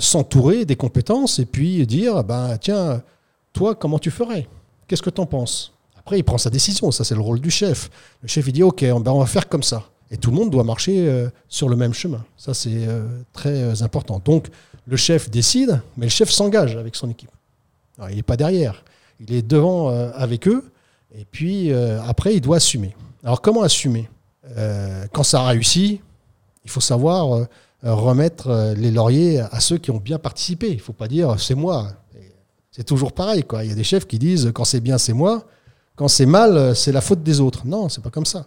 [0.00, 3.02] s'entourer des compétences et puis dire, ben, tiens,
[3.52, 4.48] toi, comment tu ferais?
[4.88, 5.72] Qu'est-ce que tu en penses?
[5.98, 7.90] Après, il prend sa décision, ça c'est le rôle du chef.
[8.22, 9.84] Le chef, il dit, ok, ben, on va faire comme ça.
[10.10, 12.24] Et tout le monde doit marcher euh, sur le même chemin.
[12.36, 14.20] Ça, c'est euh, très important.
[14.24, 14.48] Donc,
[14.86, 17.30] le chef décide, mais le chef s'engage avec son équipe.
[18.10, 18.84] Il n'est pas derrière.
[19.20, 20.70] Il est devant avec eux.
[21.18, 22.94] Et puis, après, il doit assumer.
[23.24, 24.08] Alors, comment assumer?
[25.12, 26.00] Quand ça réussit,
[26.64, 27.48] il faut savoir
[27.82, 30.68] remettre les lauriers à ceux qui ont bien participé.
[30.68, 31.88] Il ne faut pas dire c'est moi.
[32.70, 33.44] C'est toujours pareil.
[33.62, 35.46] Il y a des chefs qui disent quand c'est bien, c'est moi.
[35.96, 37.66] Quand c'est mal, c'est la faute des autres.
[37.66, 38.46] Non, c'est pas comme ça.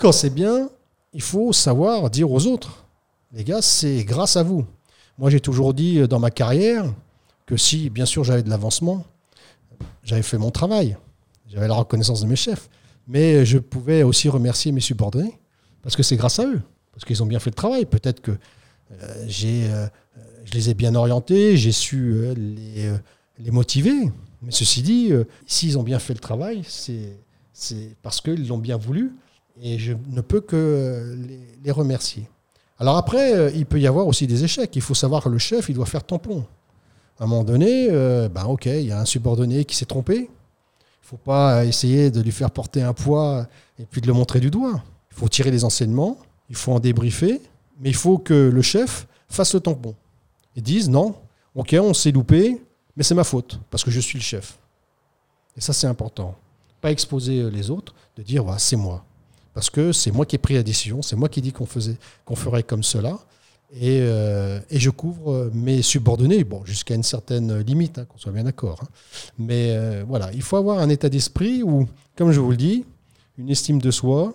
[0.00, 0.70] Quand c'est bien,
[1.12, 2.86] il faut savoir dire aux autres
[3.34, 4.64] les gars, c'est grâce à vous.
[5.18, 6.86] Moi, j'ai toujours dit dans ma carrière
[7.44, 9.04] que si, bien sûr, j'avais de l'avancement,
[10.02, 10.96] j'avais fait mon travail.
[11.48, 12.70] J'avais la reconnaissance de mes chefs.
[13.06, 15.38] Mais je pouvais aussi remercier mes subordonnés
[15.82, 17.84] parce que c'est grâce à eux parce qu'ils ont bien fait le travail.
[17.84, 19.88] Peut-être que euh, euh,
[20.44, 22.34] je les ai bien orientés, j'ai su euh,
[23.38, 24.10] les, motiver.
[24.40, 25.12] Mais ceci dit,
[25.46, 29.12] s'ils ont bien fait le travail, c'est parce qu'ils l'ont bien voulu
[29.62, 32.28] et je ne peux que les, les, remercier.
[32.78, 34.74] Alors après, il peut y avoir aussi des échecs.
[34.74, 36.44] Il faut savoir que le chef, il doit faire tampon.
[37.18, 40.14] À un moment donné, ben ok, il y a un subordonné qui s'est trompé.
[40.14, 40.28] Il ne
[41.02, 43.46] faut pas essayer de lui faire porter un poids
[43.78, 44.82] et puis de le montrer du doigt.
[45.10, 46.16] Il faut tirer les enseignements
[46.50, 47.40] il faut en débriefer,
[47.78, 49.94] mais il faut que le chef fasse le tampon
[50.56, 51.14] et dise non,
[51.54, 52.60] ok, on s'est loupé,
[52.96, 54.58] mais c'est ma faute, parce que je suis le chef.
[55.56, 56.34] Et ça, c'est important.
[56.80, 59.04] Pas exposer les autres, de dire voilà, c'est moi.
[59.60, 61.66] Parce que c'est moi qui ai pris la décision, c'est moi qui ai dit qu'on
[62.34, 63.18] ferait comme cela.
[63.74, 68.44] Et, euh, je couvre mes subordonnés, bon, jusqu'à une certaine limite, hein, qu'on soit bien
[68.44, 68.80] d'accord.
[68.82, 68.88] Hein.
[69.38, 72.86] Mais euh, voilà, il faut avoir un état d'esprit où, comme je vous le dis,
[73.36, 74.32] une estime de soi,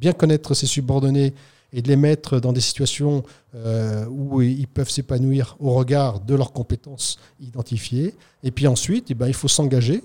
[0.00, 1.34] bien connaître ses subordonnés
[1.74, 3.24] et de les mettre dans des situations
[3.56, 8.14] euh, où ils peuvent s'épanouir au regard de leurs compétences identifiées.
[8.42, 10.02] Et puis ensuite, eh ben, il faut s'engager.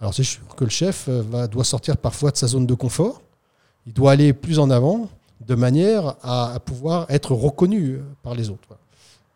[0.00, 2.72] Alors c'est sûr que le chef euh, va, doit sortir parfois de sa zone de
[2.72, 3.20] confort.
[3.86, 5.08] Il doit aller plus en avant
[5.46, 8.76] de manière à, pouvoir être reconnu par les autres.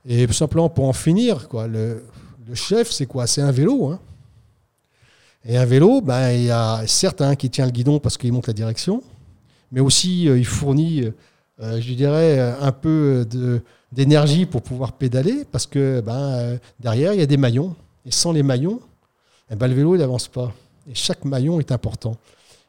[0.08, 2.02] Et tout simplement pour en finir, le,
[2.54, 3.26] chef, c'est quoi?
[3.26, 3.86] C'est un vélo.
[3.86, 3.98] Hein.
[5.44, 8.46] Et un vélo, ben, il y a certes qui tient le guidon parce qu'il monte
[8.46, 9.02] la direction,
[9.72, 11.04] mais aussi euh, il fournit,
[11.60, 13.26] euh, je dirais, un peu
[13.92, 17.74] d'énergie pour pouvoir pédaler, parce que ben, euh, derrière, il y a des maillons.
[18.04, 18.80] Et sans les maillons,
[19.50, 20.52] eh ben, le vélo n'avance pas.
[20.88, 22.16] Et chaque maillon est important.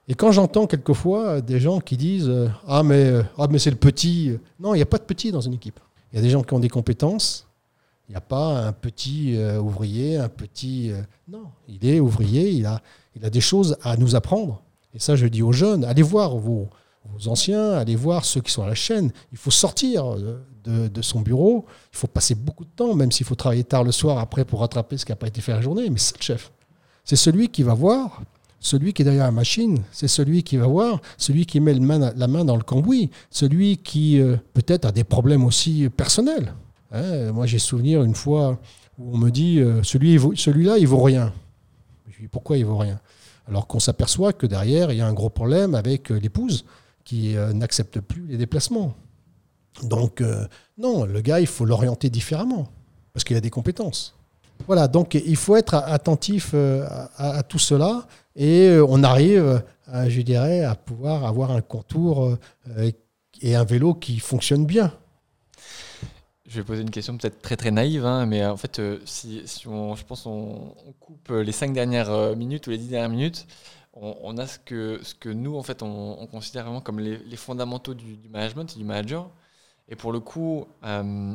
[0.07, 2.31] Et quand j'entends quelquefois des gens qui disent
[2.67, 4.37] Ah, mais, ah, mais c'est le petit.
[4.59, 5.79] Non, il n'y a pas de petit dans une équipe.
[6.11, 7.45] Il y a des gens qui ont des compétences.
[8.07, 10.91] Il n'y a pas un petit ouvrier, un petit.
[11.27, 12.81] non, il est ouvrier, il a,
[13.15, 14.61] il a des choses à nous apprendre.
[14.93, 16.69] Et ça, je dis aux jeunes allez voir vos,
[17.05, 19.11] vos anciens, allez voir ceux qui sont à la chaîne.
[19.31, 20.15] Il faut sortir
[20.63, 21.65] de, son bureau.
[21.93, 24.59] Il faut passer beaucoup de temps, même s'il faut travailler tard le soir après pour
[24.59, 25.89] rattraper ce qui n'a pas été fait la journée.
[25.89, 26.51] Mais c'est le chef.
[27.05, 28.21] C'est celui qui va voir,
[28.67, 29.79] celui qui est derrière la machine.
[29.91, 34.19] C'est celui qui va voir, celui qui met la main dans le cambouis, celui qui
[34.19, 36.53] euh, peut-être a des problèmes aussi personnels.
[36.91, 38.59] Hein, moi, j'ai souvenir une fois
[38.99, 41.33] où on me dit euh, celui, celui-là, il vaut rien.
[42.09, 42.99] Je dis pourquoi il vaut rien?
[43.47, 46.65] Alors qu'on s'aperçoit que derrière, il y a un gros problème avec euh, l'épouse
[47.05, 48.93] qui n'accepte plus les déplacements.
[49.81, 50.21] Donc,
[50.77, 52.67] non, le gars, il faut l'orienter différemment,
[53.13, 54.13] parce qu'il a des compétences.
[54.65, 58.05] Voilà, donc il faut être attentif à, tout cela,
[58.37, 59.63] et on arrive,
[60.07, 62.37] je dirais, à pouvoir avoir un contour
[63.41, 64.93] et un vélo qui fonctionne bien.
[66.47, 69.95] Je vais poser une question peut-être très très naïve, hein, mais en fait, si, on,
[69.95, 73.47] je pense on, coupe les cinq dernières minutes ou les dix dernières minutes,
[74.01, 77.93] on, a ce que, ce que nous, en fait, on, considère vraiment comme les, fondamentaux
[77.93, 79.29] du, management et du manager.
[79.89, 81.33] Et pour le coup, euh,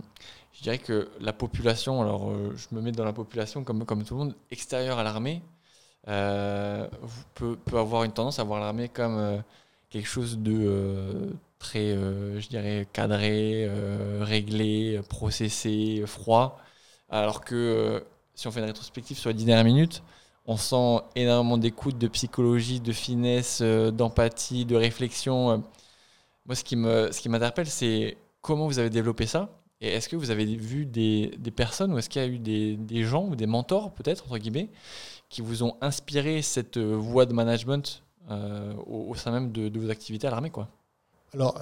[0.52, 4.04] je dirais que la population, alors euh, je me mets dans la population comme, comme
[4.04, 5.61] tout le monde, extérieure à l'armée, euh,
[6.04, 9.42] peut, peut, avoir une tendance à voir l'armée comme
[9.90, 13.70] quelque chose de très, je dirais, cadré,
[14.20, 16.58] réglé, processé, froid.
[17.08, 18.02] Alors que
[18.34, 20.02] si on fait une rétrospective sur les dix dernières minutes,
[20.46, 25.50] on sent énormément d'écoute, de psychologie, de finesse, euh, d'empathie, de réflexion.
[25.50, 25.58] Euh.
[26.46, 29.48] Moi, ce qui m'interpelle, c'est comment vous avez développé ça
[29.80, 33.04] Et est-ce que vous avez vu des, personnes ou est-ce qu'il y a eu des,
[33.04, 34.68] gens ou des mentors, peut-être, entre guillemets,
[35.32, 38.02] qui vous ont inspiré cette euh, voie de management
[38.86, 40.68] au, sein même de, vos activités à l'armée quoi
[41.34, 41.58] Alors,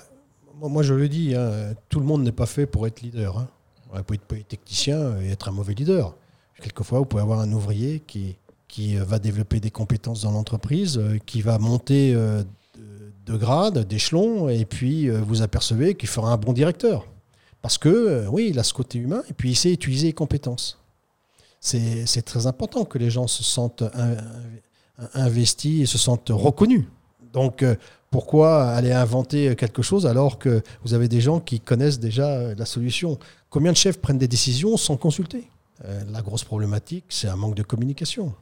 [0.55, 3.39] moi, je le dis, hein, tout le monde n'est pas fait pour être leader.
[3.39, 3.49] Hein.
[3.93, 6.15] On peut être technicien et être un mauvais leader.
[6.63, 8.37] Quelquefois, vous pouvez avoir un ouvrier qui,
[8.69, 12.45] qui euh, va développer des compétences dans l'entreprise, euh, qui va monter euh,
[13.27, 17.07] de grade, d'échelon, et puis vous apercevez qu'il fera un bon directeur.
[17.63, 20.13] Parce que, euh, oui, il a ce côté humain et puis il sait utiliser les
[20.13, 20.80] compétences.
[21.61, 24.17] C'est très important que les gens se sentent in-
[25.15, 26.85] investis et se sentent reconnus.
[27.33, 27.77] Donc, euh,
[28.11, 32.55] pourquoi aller inventer quelque chose alors que vous avez des gens qui connaissent déjà euh,
[32.57, 33.19] la solution?
[33.51, 35.49] Combien de chefs prennent des décisions sans consulter?
[35.85, 38.35] Euh, La grosse problématique, c'est un manque de communication.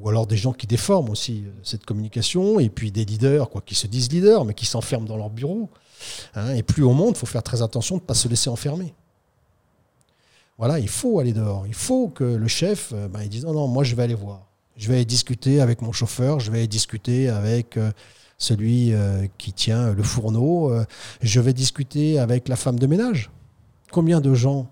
[0.00, 3.74] Ou alors des gens qui déforment aussi cette communication, et puis des leaders, quoi, qui
[3.74, 5.68] se disent leaders, mais qui s'enferment dans leur bureau.
[6.34, 8.48] Hein, et plus au monde, il faut faire très attention de ne pas se laisser
[8.48, 8.94] enfermer.
[10.62, 11.66] Voilà, il faut aller dehors.
[11.66, 14.14] Il faut que le chef, euh, ben, il dise non, non, moi je vais aller
[14.14, 14.46] voir.
[14.76, 17.90] Je vais aller discuter avec mon chauffeur, je vais aller discuter avec euh,
[18.38, 20.72] celui euh, qui tient le fourneau,
[21.20, 23.32] je vais discuter avec la femme de ménage.
[23.90, 24.70] Combien de gens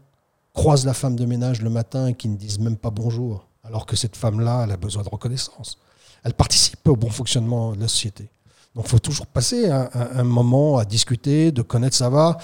[0.54, 3.84] croisent la femme de ménage le matin et qui ne disent même pas bonjour, alors
[3.84, 5.76] que cette femme-là, elle a besoin de reconnaissance?
[6.22, 8.30] Elle participe au bon fonctionnement de la société.
[8.76, 12.38] Donc il faut toujours passer un, moment à discuter, de connaître ça va.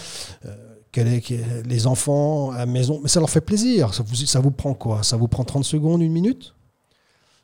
[0.97, 3.93] Les enfants à la maison, mais ça leur fait plaisir.
[3.95, 5.03] Ça vous, prend quoi?
[5.03, 6.55] Ça vous prend 30 secondes, une minute?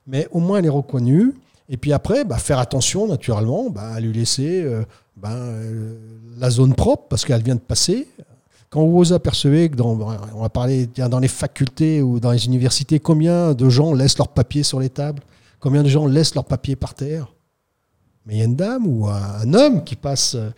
[0.06, 1.34] Mais au moins elle est reconnue.
[1.68, 4.84] Et puis après, bah, faire attention naturellement bah, à lui laisser euh,
[5.16, 5.96] bah, euh,
[6.38, 8.08] la zone propre parce qu'elle vient de passer.
[8.68, 9.98] Quand vous vous apercevez que dans,
[10.34, 14.28] on va parler dans les facultés ou dans les universités, combien de gens laissent leurs
[14.28, 15.22] papiers sur les tables?
[15.60, 17.32] Combien de gens laissent leurs papiers par terre?
[18.26, 20.50] Mais il y a une dame ou un, un homme qui passe euh,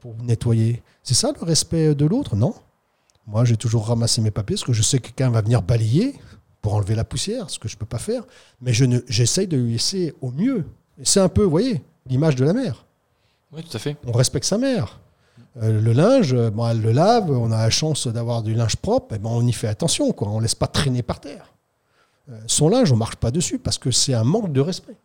[0.00, 0.82] pour vous nettoyer.
[1.02, 2.36] C'est ça le respect de l'autre?
[2.36, 2.54] Non.
[3.26, 6.14] Moi, j'ai toujours ramassé mes papiers parce que je sais que quelqu'un va venir balayer
[6.60, 8.24] pour enlever la poussière, ce que je ne peux pas faire.
[8.60, 10.64] Mais je ne- j'essaye de lui laisser au mieux.
[11.02, 12.84] C'est un peu, vous voyez, l'image de la mère
[13.52, 13.96] Oui, tout à fait.
[14.06, 15.00] on respecte sa mère.
[15.62, 18.76] Euh, le linge, euh, bon, elle le lave, on a la chance d'avoir du linge
[18.76, 20.28] propre, et ben on y fait attention, quoi.
[20.28, 21.52] on ne laisse pas traîner par terre.
[22.30, 24.96] Euh, son linge, on ne marche pas dessus parce que c'est un manque de respect.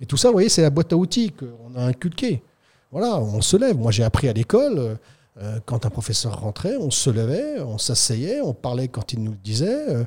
[0.00, 2.42] Et tout ça, vous voyez, c'est la boîte à outils qu'on a inculquée.
[2.90, 3.76] Voilà, on se lève.
[3.76, 4.98] Moi, j'ai appris à l'école,
[5.40, 9.32] euh, quand un professeur rentrait, on se levait, on s'asseyait, on parlait quand il nous
[9.32, 10.04] le disait, euh,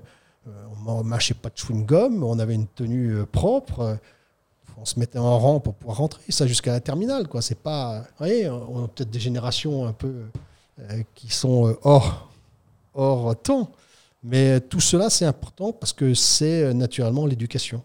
[0.88, 3.98] on ne mâchait pas de chewing-gum, on avait une tenue euh, propre.
[4.78, 7.28] on se mettait en rang pour pouvoir rentrer, ça jusqu'à la terminale.
[7.28, 7.42] Quoi.
[7.42, 10.24] C'est pas, vous voyez, on a peut-être des générations un peu
[11.14, 12.32] qui sont hors,
[12.96, 13.70] hors temps,
[14.24, 17.84] mais tout cela c'est important parce que c'est naturellement l'éducation.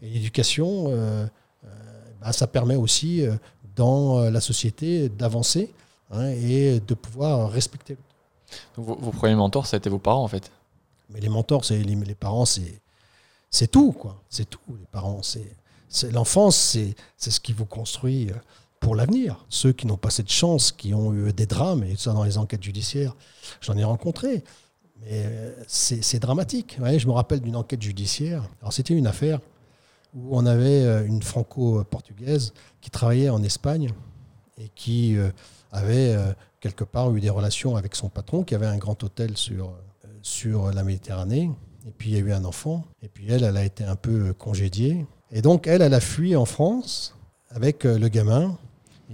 [0.00, 0.90] Et l'éducation,
[2.20, 3.24] bah, ça permet aussi
[3.76, 5.72] dans euh, la société d'avancer
[6.10, 7.96] hein, et de pouvoir respecter.
[8.76, 10.50] Vos, vos premiers mentors, ça a été vos parents, en fait.
[11.10, 12.80] Mais les mentors, c'est les, les parents, c'est
[13.50, 14.20] c'est tout, quoi.
[14.30, 14.60] C'est tout.
[14.70, 15.54] Les parents, c'est
[15.88, 18.34] c'est l'enfance, c'est c'est ce qui vous construit euh,
[18.80, 19.44] pour l'avenir.
[19.48, 22.38] Ceux qui n'ont pas cette chance, qui ont eu des drames et ça dans les
[22.38, 23.14] enquêtes judiciaires,
[23.60, 24.42] j'en ai rencontré.
[25.02, 26.78] Mais euh, c'est c'est dramatique.
[26.78, 28.42] Je me rappelle d'une enquête judiciaire.
[28.60, 29.40] Alors c'était une affaire
[30.14, 33.90] où on avait euh, une franco-portugaise qui travaillait en Espagne
[34.58, 35.30] et qui euh,
[35.70, 39.36] avait euh, quelque part eu des relations avec son patron, qui avait un grand hôtel
[39.36, 39.72] sur,
[40.20, 41.50] sur la Méditerranée.
[41.86, 42.84] Et puis il y a eu un enfant.
[43.02, 45.06] Et puis elle, elle a été un peu congédiée.
[45.30, 47.16] Et donc elle, elle a fui en France
[47.50, 48.56] avec le gamin.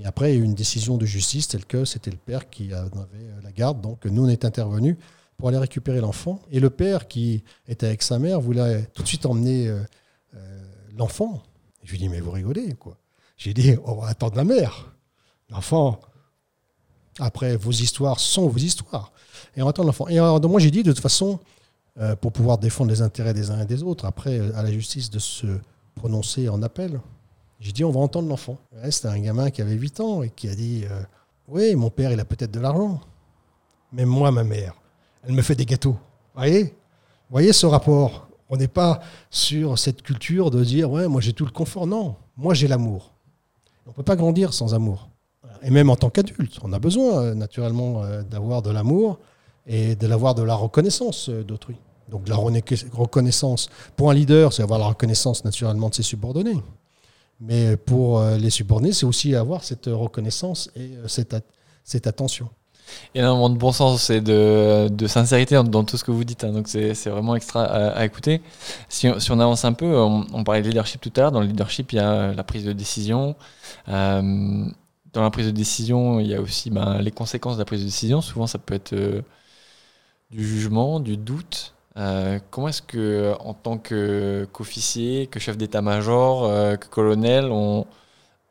[0.01, 2.51] Et après, il y a eu une décision de justice telle que c'était le père
[2.51, 2.93] qui avait
[3.43, 3.81] la garde.
[3.81, 4.97] Donc nous, on est intervenus
[5.39, 6.41] pour aller récupérer l'enfant.
[6.53, 9.75] Et le père, qui était avec sa mère, voulait tout de suite emmener
[10.99, 11.43] l'enfant.
[11.83, 12.97] Je lui dis, mais vous rigolez, quoi.
[13.37, 14.93] J'ai dit, on va attendre la mère.
[15.49, 16.01] L'enfant,
[17.21, 19.13] après, vos histoires sont vos histoires.
[19.57, 20.09] Et on attend l'enfant.
[20.09, 21.39] Et alors, moi, j'ai dit, de toute façon,
[22.01, 25.09] euh, pour pouvoir défendre les intérêts des uns et des autres, après, à la justice
[25.09, 25.47] de se
[25.95, 27.01] prononcer en appel,
[27.61, 28.59] j'ai dit, on va entendre l'enfant.
[28.91, 31.01] C'était un gamin qui avait 8 ans et qui a dit, euh,
[31.49, 33.01] oui, mon père, il a peut-être de l'argent.
[33.93, 34.75] Mais moi, ma mère,
[35.25, 35.97] elle me fait des gâteaux.
[36.35, 36.75] Voyez?
[37.31, 38.28] Voyez ce rapport?
[38.51, 41.87] On n'est pas sur cette culture de dire, ouais, moi j'ai tout le confort.
[41.87, 43.13] Non, moi j'ai l'amour.
[43.87, 45.09] On ne peut pas grandir sans amour.
[45.63, 49.19] Et même en tant qu'adulte, on a besoin euh, naturellement euh, d'avoir de l'amour
[49.67, 51.77] et de l'avoir de la reconnaissance euh, d'autrui.
[52.09, 56.63] Donc la reconnaissance pour un leader, c'est avoir la reconnaissance naturellement de ses subordonnés.
[57.39, 62.49] Mais pour les subordonnés, c'est aussi avoir cette reconnaissance et cette attention.
[63.15, 66.45] Énormément de bon sens et de, sincérité dans, tout ce que vous dites.
[66.45, 66.53] hein.
[66.53, 68.43] donc c'est vraiment extra à, écouter.
[68.89, 71.33] Si, on- avance un peu, on, parlait de leadership tout à l'heure.
[71.33, 73.37] Dans le leadership, il y a la prise de décision.
[73.89, 74.65] Euh,
[75.13, 77.81] dans la prise de décision, il y a aussi ben, les conséquences de la prise
[77.81, 78.21] de décision.
[78.21, 79.23] Souvent, ça peut être euh,
[80.31, 81.75] du jugement, du doute.
[81.97, 87.87] Euh, comment est-ce que, en tant qu'officier, que chef d'état-major, que colonel, on,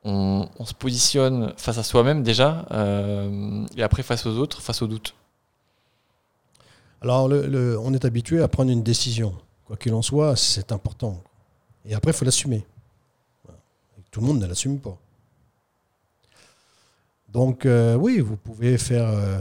[0.08, 4.88] on, se positionne face à soi-même déjà, euh, et après face aux autres, face aux
[4.88, 5.14] doutes.
[7.02, 9.36] Alors, on est habitué à prendre une décision.
[9.66, 11.22] Quoi qu'il en soit, c'est important.
[11.86, 12.66] Et après, il faut l'assumer.
[14.10, 14.98] Tout le monde ne l'assume pas.
[17.30, 19.38] Donc, euh, oui, vous pouvez faire euh,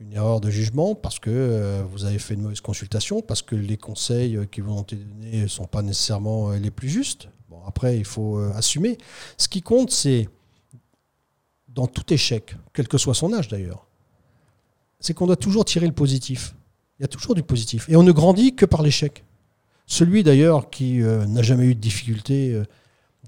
[0.00, 3.76] une erreur de jugement, parce que vous avez fait une mauvaise consultation, parce que les
[3.76, 7.28] conseils qui vous ont été donnés ne sont pas nécessairement les plus justes.
[7.66, 8.98] Après, il faut euh, assumer.
[9.36, 10.28] Ce qui compte, c'est,
[11.68, 13.86] dans tout échec, quel que soit son âge d'ailleurs,
[14.98, 16.54] c'est qu'on doit toujours tirer le positif.
[16.98, 17.88] Il y a toujours du positif.
[17.88, 19.24] Et on ne grandit que par l'échec.
[19.86, 22.64] Celui d'ailleurs qui euh, n'a jamais eu de difficulté euh,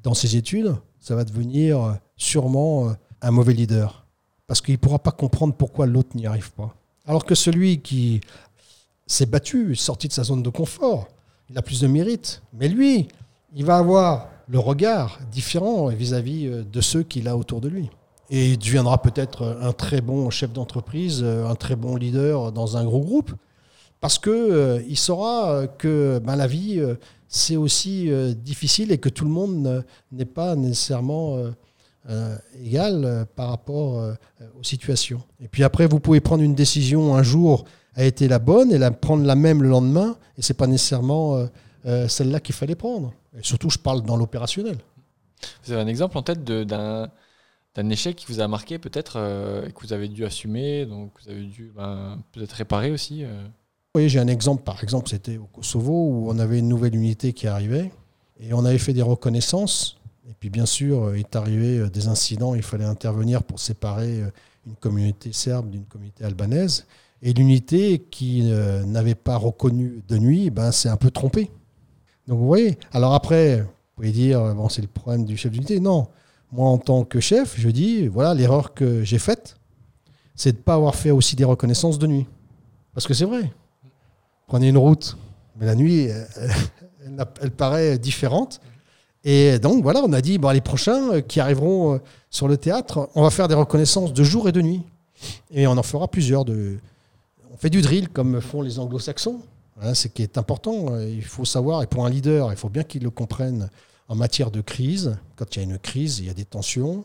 [0.03, 4.07] dans ses études, ça va devenir sûrement un mauvais leader.
[4.47, 6.75] Parce qu'il ne pourra pas comprendre pourquoi l'autre n'y arrive pas.
[7.07, 8.21] Alors que celui qui
[9.07, 11.09] s'est battu, sorti de sa zone de confort,
[11.51, 12.43] il a plus de mérite.
[12.53, 13.09] Mais lui,
[13.55, 17.91] il va avoir le regard différent vis-à-vis euh, de ceux qu'il a autour de lui.
[18.31, 22.77] Et il deviendra peut-être un très bon chef d'entreprise, euh, un très bon leader dans
[22.77, 23.33] un gros groupe,
[24.01, 26.83] parce que euh, saura que ben, la vie,
[27.29, 31.39] c'est aussi difficile et que tout le monde n'est pas nécessairement
[32.63, 34.15] égal par rapport
[34.59, 35.23] aux situations.
[35.41, 38.79] Et puis après, vous pouvez prendre une décision un jour a été la bonne et
[38.79, 41.47] la prendre la même le lendemain, et c'est pas nécessairement
[41.85, 43.15] celle-là qu'il fallait prendre.
[43.39, 44.79] Et surtout, je parle dans l'opérationnel.
[45.65, 47.11] Vous avez un exemple en tête d'un
[47.75, 51.11] d'un échec qui vous a marqué peut-être euh, et que vous avez dû assumer, donc
[51.23, 53.47] vous avez dû ben, peut-être réparer aussi euh?
[53.95, 54.63] Voyez, j'ai un exemple.
[54.63, 57.91] Par exemple, c'était au Kosovo où on avait une nouvelle unité qui arrivait
[58.41, 59.99] et on avait fait des reconnaissances.
[60.29, 62.55] Et puis, bien sûr, euh, il est arrivé des incidents.
[62.55, 64.23] Il fallait intervenir pour séparer
[64.67, 66.87] une communauté serbe d'une communauté albanaise.
[67.23, 71.51] Et l'unité qui euh, n'avait pas reconnu de nuit, ben, s'est un peu trompée.
[72.27, 72.79] Donc, vous voyez.
[72.93, 75.81] Alors après, vous pouvez dire, euh, bon, c'est le problème du chef d'unité.
[75.81, 76.09] Non.
[76.53, 79.57] Moi, en tant que chef, je dis, voilà, l'erreur que j'ai faite,
[80.35, 82.27] c'est de ne pas avoir fait aussi des reconnaissances de nuit.
[82.95, 83.51] Parce que c'est vrai.
[84.47, 85.17] Prenez une route,
[85.59, 86.25] mais la nuit, euh,
[87.41, 88.61] elle, paraît différente.
[89.25, 93.09] Et donc, voilà, on a dit, bon, les prochains euh, qui arriveront sur le théâtre,
[93.15, 94.83] on va faire des reconnaissances de jour et de nuit.
[95.51, 96.45] Et on en fera plusieurs.
[96.49, 99.41] On fait du drill comme font les anglo-saxons.
[99.83, 100.99] Hein, c'est qui est important.
[101.01, 103.69] Il faut savoir, et pour un leader, il faut bien qu'il le comprenne
[104.09, 105.17] en matière de crise.
[105.37, 107.05] Quand il y a une crise, il y a des tensions.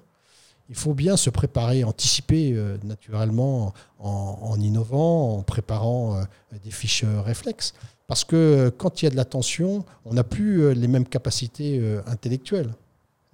[0.69, 6.23] Il faut bien se préparer, anticiper euh, naturellement en, innovant, en préparant euh,
[6.63, 7.73] des fiches euh, réflexes.
[8.05, 11.81] Parce que quand il y a de la tension, on n'a plus les mêmes capacités
[12.05, 12.73] intellectuelles.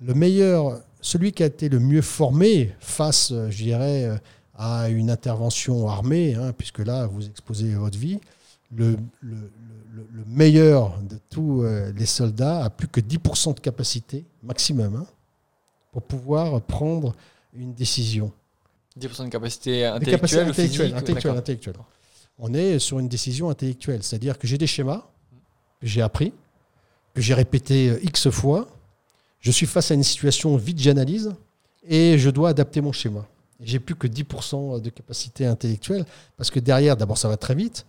[0.02, 4.20] Le meilleur, celui qui a été le mieux formé face, je dirais,
[4.56, 8.20] à une intervention armée, hein, puisque là, vous exposez votre vie,
[8.76, 9.52] le, le-
[9.94, 14.96] le- le meilleur de tous euh, les soldats a plus que 10% de capacité maximum
[14.96, 15.06] hein,
[15.92, 17.16] pour pouvoir prendre
[17.56, 18.32] une décision.
[19.00, 21.38] 10% de capacité intellectuelle, physique, intellectuelles, d'accord.
[21.38, 21.76] intellectuelles.
[22.40, 25.04] On est sur une décision intellectuelle, c'est-à-dire que j'ai des schémas
[25.80, 26.34] que j'ai appris,
[27.14, 28.68] que j'ai répété euh, X fois,
[29.40, 31.34] je suis face à une situation vite, j'analyse,
[31.88, 33.26] et je dois adapter mon schéma.
[33.60, 36.06] J'ai plus que 10% de capacité intellectuelle,
[36.38, 37.86] parce que derrière, d'abord, ça va très vite,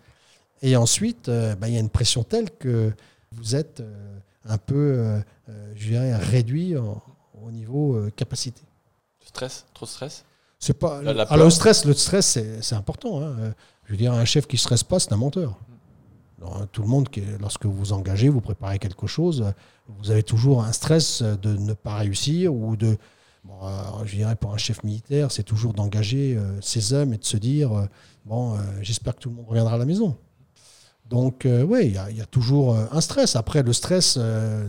[0.61, 2.91] et ensuite, euh, ben, il y a une pression telle que
[3.31, 5.19] vous êtes euh, un peu, euh,
[5.75, 7.01] je dirais, réduit en-
[7.43, 8.61] au niveau capacité.
[9.23, 10.23] Stress, trop de stress?
[10.59, 11.01] C'est pas.
[11.01, 13.21] La- la alors, le stress, le stress, c'est important.
[13.21, 13.35] hein.
[13.85, 15.57] Je veux dire, un chef qui ne stresse pas, c'est un menteur.
[16.41, 17.07] Alors, tout le monde,
[17.39, 19.45] lorsque vous vous engagez, vous préparez quelque chose,
[19.87, 22.97] vous avez toujours un stress de ne pas réussir ou de.
[23.43, 23.55] bon,
[24.05, 27.37] je dirais pour un chef militaire, c'est toujours d'engager euh, ses hommes et de se
[27.37, 27.85] dire euh,
[28.25, 30.17] bon, euh, j'espère que tout le monde reviendra à la maison.
[31.09, 33.35] Donc, oui, il y, a- toujours euh, un stress.
[33.35, 34.67] Après, le stress, euh,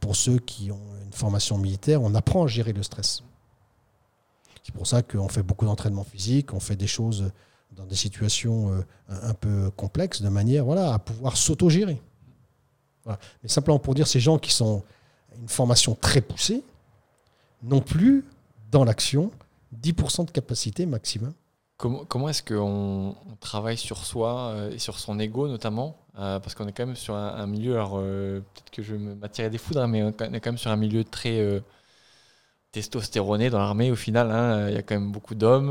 [0.00, 3.22] pour, ceux qui ont une formation militaire, on apprend à gérer le stress.
[4.64, 7.30] C'est pour ça qu'on fait beaucoup d'entraînement physique, on fait des choses
[7.70, 12.00] dans des situations euh, un, peu complexes, de manière voilà, à pouvoir s'autogérer.
[13.06, 14.82] Mais simplement pour dire, ces gens qui sont
[15.40, 16.64] une formation très poussée,
[17.62, 18.24] non plus
[18.72, 19.30] dans l'action
[19.80, 21.32] 10% de capacité maximum.
[21.78, 26.40] Comment, comment est-ce qu'on on travaille sur soi euh, et sur son ego notamment Euh,
[26.40, 29.50] Parce qu'on est quand même sur un, milieu, alors euh, peut-être que je vais m'attirer
[29.50, 31.62] des foudres, hein, mais on est quand même sur un milieu très
[32.72, 34.30] testostéroné dans l'armée au final.
[34.30, 34.68] hein.
[34.68, 35.70] Il y a quand même beaucoup d'hommes,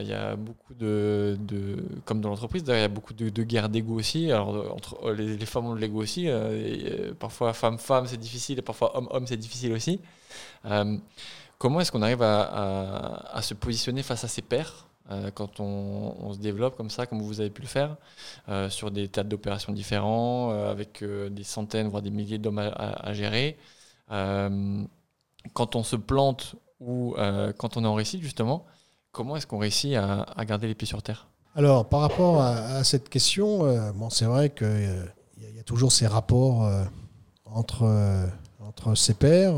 [0.00, 3.42] il y a beaucoup de, de- comme dans l'entreprise, il y a beaucoup de, de
[3.42, 4.30] guerres d'ego aussi.
[4.30, 6.28] Alors entre les, femmes ont de l'ego aussi.
[7.18, 10.00] parfois femme-femme c'est difficile, et parfois homme-homme c'est difficile aussi.
[11.58, 14.85] Comment est-ce qu'on arrive à, à- à se positionner face à ses pairs?
[15.10, 17.96] Euh, quand on, se développe comme ça, comme vous avez pu le faire,
[18.48, 23.12] euh, sur des théâtres d'opérations différents, euh, avec des centaines, voire des milliers d'hommes à,
[23.12, 23.56] gérer.
[24.08, 27.14] Quand on se plante ou
[27.58, 28.66] quand on est en réussite, justement,
[29.12, 31.28] comment est-ce qu'on réussit à, garder les pieds sur terre?
[31.54, 34.66] Alors, par rapport à, cette question, bon, c'est vrai qu'il
[35.38, 36.68] y, a- toujours ces rapports
[37.44, 38.28] entre,
[38.60, 39.54] entre ses pairs,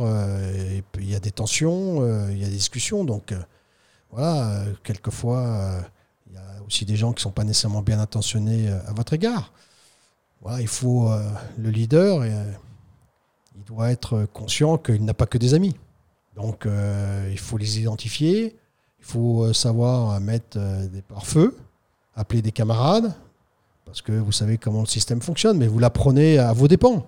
[0.94, 3.04] il y a des tensions, il y a des discussions.
[3.04, 3.34] Donc,
[4.10, 5.82] voilà, quelquefois,
[6.26, 9.12] il y a aussi des gens qui ne sont pas nécessairement bien intentionnés à votre
[9.12, 9.52] égard.
[10.40, 11.10] Voilà, il faut
[11.58, 15.76] le leader, il doit être conscient qu'il n'a pas que des amis.
[16.36, 16.66] Donc
[17.30, 18.56] il faut les identifier,
[18.98, 21.56] il faut savoir mettre des pare-feux,
[22.16, 23.14] appeler des camarades,
[23.88, 27.06] parce que vous savez comment le système fonctionne, mais vous l'apprenez à vos dépens.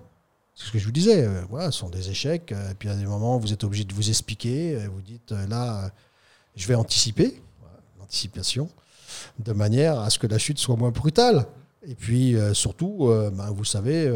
[0.55, 1.25] C'est ce que je vous disais.
[1.25, 2.51] Euh, voilà, ce sont des échecs.
[2.51, 4.75] Euh, et puis à des moments, vous êtes obligé de vous expliquer.
[4.75, 5.91] Euh, vous dites là,
[6.55, 7.41] je vais anticiper,
[7.99, 8.69] l'anticipation,
[9.39, 11.45] de manière à ce que la chute soit moins brutale.
[11.87, 14.13] Et puis surtout, ben, vous savez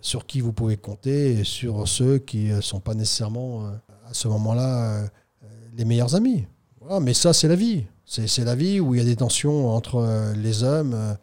[0.00, 3.66] sur qui vous pouvez compter et sur ceux qui ne sont pas nécessairement
[4.08, 5.04] à ce moment-là
[5.76, 6.46] les meilleurs amis.
[7.00, 7.84] Mais ça, c'est la vie.
[8.06, 11.16] C'est la vie où il y a des tensions entre les hommes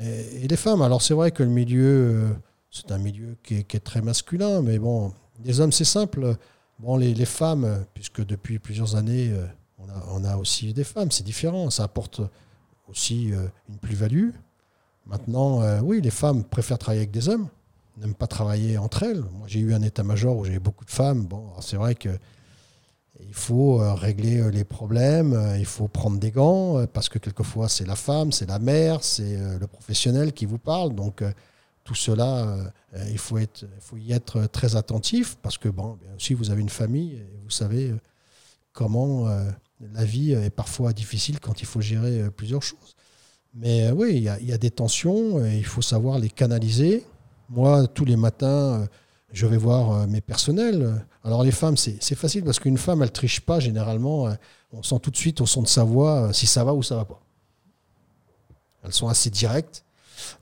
[0.00, 0.82] et, les femmes.
[0.82, 2.28] Alors c'est vrai que le milieu,
[2.70, 5.12] c'est un milieu qui est, très masculin, mais bon,
[5.44, 6.36] les hommes, c'est simple.
[6.78, 9.46] Bon, les, femmes, puisque depuis plusieurs années, euh,
[10.10, 11.70] on a, aussi des femmes, c'est différent.
[11.70, 12.20] Ça apporte
[12.86, 14.30] aussi euh, une plus-value.
[15.06, 17.48] Maintenant, euh, oui, les femmes préfèrent travailler avec des hommes,
[17.96, 19.22] n'aiment pas travailler entre elles.
[19.38, 21.24] Moi, j'ai eu un état-major où j'avais beaucoup de femmes.
[21.24, 22.10] Bon, c'est vrai que
[23.26, 27.96] il faut régler les problèmes, il faut prendre des gants, parce que quelquefois c'est la
[27.96, 30.94] femme, c'est la mère, c'est le professionnel qui vous parle.
[30.94, 31.24] Donc
[31.86, 32.58] tout cela,
[32.94, 37.22] euh, il, faut y être très attentif parce que, bon, aussi, vous avez une famille
[37.44, 38.00] vous savez euh,
[38.72, 39.48] comment euh,
[39.94, 42.96] la vie est parfois difficile quand il faut gérer plusieurs choses.
[43.54, 47.06] Mais oui, il y, a, des tensions et il faut savoir les canaliser.
[47.48, 48.86] Moi, tous les matins,
[49.32, 51.06] je vais voir mes personnels.
[51.24, 54.28] Alors, les femmes, c'est facile parce qu'une femme, elle triche pas généralement.
[54.72, 56.96] On sent tout de suite au son de sa voix si ça va ou ça
[56.96, 57.22] va pas.
[58.82, 59.85] Elles sont assez directes.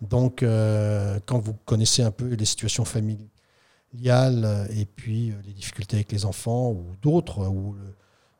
[0.02, 5.52] Donc, euh, quand vous connaissez un peu les situations familiales euh, et puis euh, les
[5.52, 7.76] difficultés avec les enfants ou d'autres, ou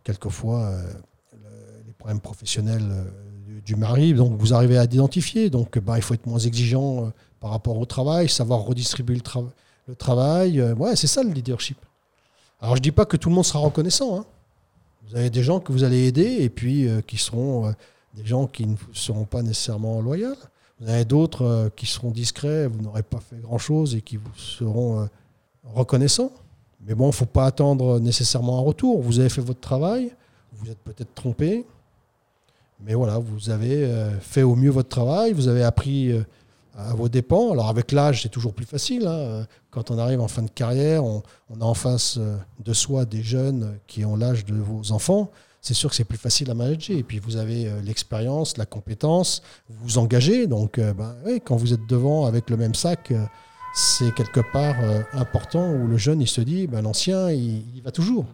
[0.03, 0.79] quelquefois
[1.87, 3.07] les problèmes professionnels
[3.65, 5.49] du mari, donc vous arrivez à identifier.
[5.49, 7.11] Donc, bah, il faut être moins exigeant
[7.41, 10.61] par rapport au travail, savoir redistribuer le, travail.
[10.61, 11.79] ouais, c'est ça le leadership.
[12.61, 14.19] Alors, je ne dis pas que tout le monde sera reconnaissant.
[14.19, 14.27] Hein.
[15.09, 17.75] Vous avez des gens que vous allez aider et puis qui seront
[18.15, 20.35] des gens qui ne seront pas nécessairement loyaux.
[20.85, 24.19] Vous en avez d'autres euh, qui seront discrets, vous n'aurez pas fait grand-chose et qui
[24.19, 25.07] vous seront euh,
[25.63, 26.31] reconnaissants.
[26.87, 29.01] Mais bon, il ne faut pas attendre nécessairement un retour.
[29.01, 30.13] Vous avez fait votre travail,
[30.53, 31.65] vous êtes peut-être trompé,
[32.81, 36.13] mais voilà, vous avez euh, fait au mieux votre travail, vous avez appris
[36.77, 37.53] à vos dépens.
[37.53, 39.07] Alors avec l'âge, c'est toujours plus facile.
[39.07, 39.47] Hein.
[39.71, 42.19] Quand on arrive en fin de carrière, on, on a en face
[42.63, 45.31] de soi des jeunes qui ont l'âge de vos enfants
[45.65, 46.97] c'est sûr que c'est plus facile à manager.
[46.97, 50.47] Et puis vous avez euh, l'expérience, la compétence, vous vous engagez.
[50.47, 53.25] Donc euh, ben, quand vous êtes devant avec le même sac, euh,
[53.75, 54.77] c'est quelque part
[55.15, 58.27] important où le jeune il se dit ben, l'ancien il, va toujours.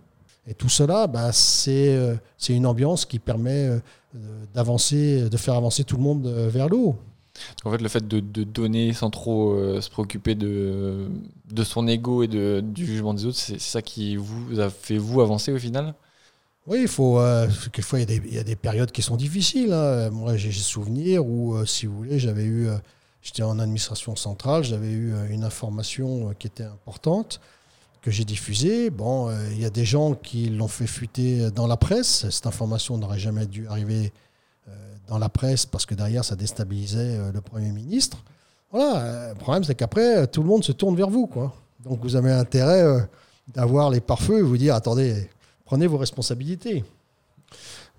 [0.47, 2.18] Et tout cela, ben, c'est
[2.49, 3.70] une ambiance qui permet
[4.53, 6.97] d'avancer, de faire avancer tout le monde vers le haut.
[7.64, 11.09] En fait, le fait de, donner sans trop se préoccuper de,
[11.51, 14.99] de son ego et de, du jugement des autres, c'est ça qui vous a fait
[14.99, 15.95] vous avancer au final?
[16.70, 17.18] Oui, il faut.
[17.18, 19.72] Euh, quelquefois, il y, a des, périodes qui sont difficiles.
[19.72, 20.10] Hein.
[20.10, 22.68] Moi, j'ai souvenir où, euh, si vous voulez, j'avais eu.
[22.68, 22.76] Euh,
[23.22, 27.40] j'étais en administration centrale, j'avais eu une information qui était importante
[28.00, 28.88] que j'ai diffusée.
[28.88, 32.30] Bon, il y a des gens qui l'ont fait fuiter dans la presse.
[32.30, 34.10] Cette information n'aurait jamais dû arriver
[35.06, 38.24] dans la presse parce que derrière, ça déstabilisait le Premier ministre.
[38.72, 41.26] Voilà, le problème, c'est qu'après, tout le monde se tourne vers vous.
[41.26, 41.52] Quoi.
[41.84, 43.06] Donc, vous avez intérêt
[43.48, 45.28] d'avoir les pare-feux et vous dire attendez,
[45.70, 46.84] prenez vos responsabilités.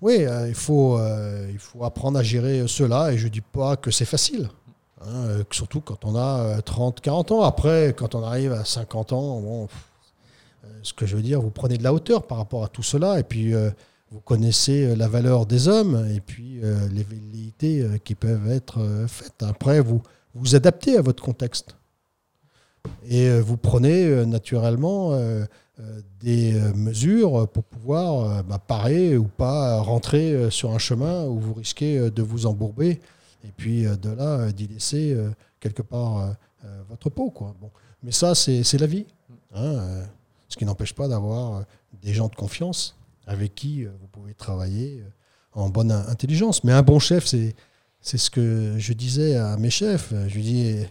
[0.02, 3.40] Oui, euh, il, faut, euh, il faut apprendre à gérer cela et je ne dis
[3.40, 4.50] pas que c'est facile.
[5.00, 7.42] Hein, euh, surtout quand on a 30, 40 ans.
[7.42, 9.68] Après, quand on arrive à 50 ans,
[10.82, 13.18] ce que je veux dire, vous prenez de la hauteur par rapport à tout cela
[13.18, 13.54] et puis
[14.10, 16.60] vous connaissez la valeur des hommes et puis
[16.90, 19.42] les velléités qui peuvent être faites.
[19.42, 20.02] Après, vous
[20.34, 21.74] vous adaptez à votre contexte.
[23.08, 25.16] Et vous prenez naturellement
[26.20, 31.38] des euh, mesures pour pouvoir euh, bah, parer ou pas rentrer sur un chemin où
[31.38, 33.00] vous risquez de vous embourber
[33.44, 35.16] et puis de là d'y laisser
[35.58, 36.36] quelque part
[36.88, 37.30] votre peau.
[37.30, 37.56] Quoi.
[37.60, 37.70] Bon.
[38.04, 39.06] Mais ça, c'est la vie.
[39.52, 40.04] Hein,
[40.48, 41.64] ce qui n'empêche pas d'avoir
[42.00, 42.96] des gens de confiance
[43.26, 45.02] avec qui vous pouvez travailler
[45.54, 46.62] en bonne intelligence.
[46.62, 47.54] Mais un bon chef, c'est
[48.00, 50.14] ce que je disais à mes chefs.
[50.28, 50.86] Je dis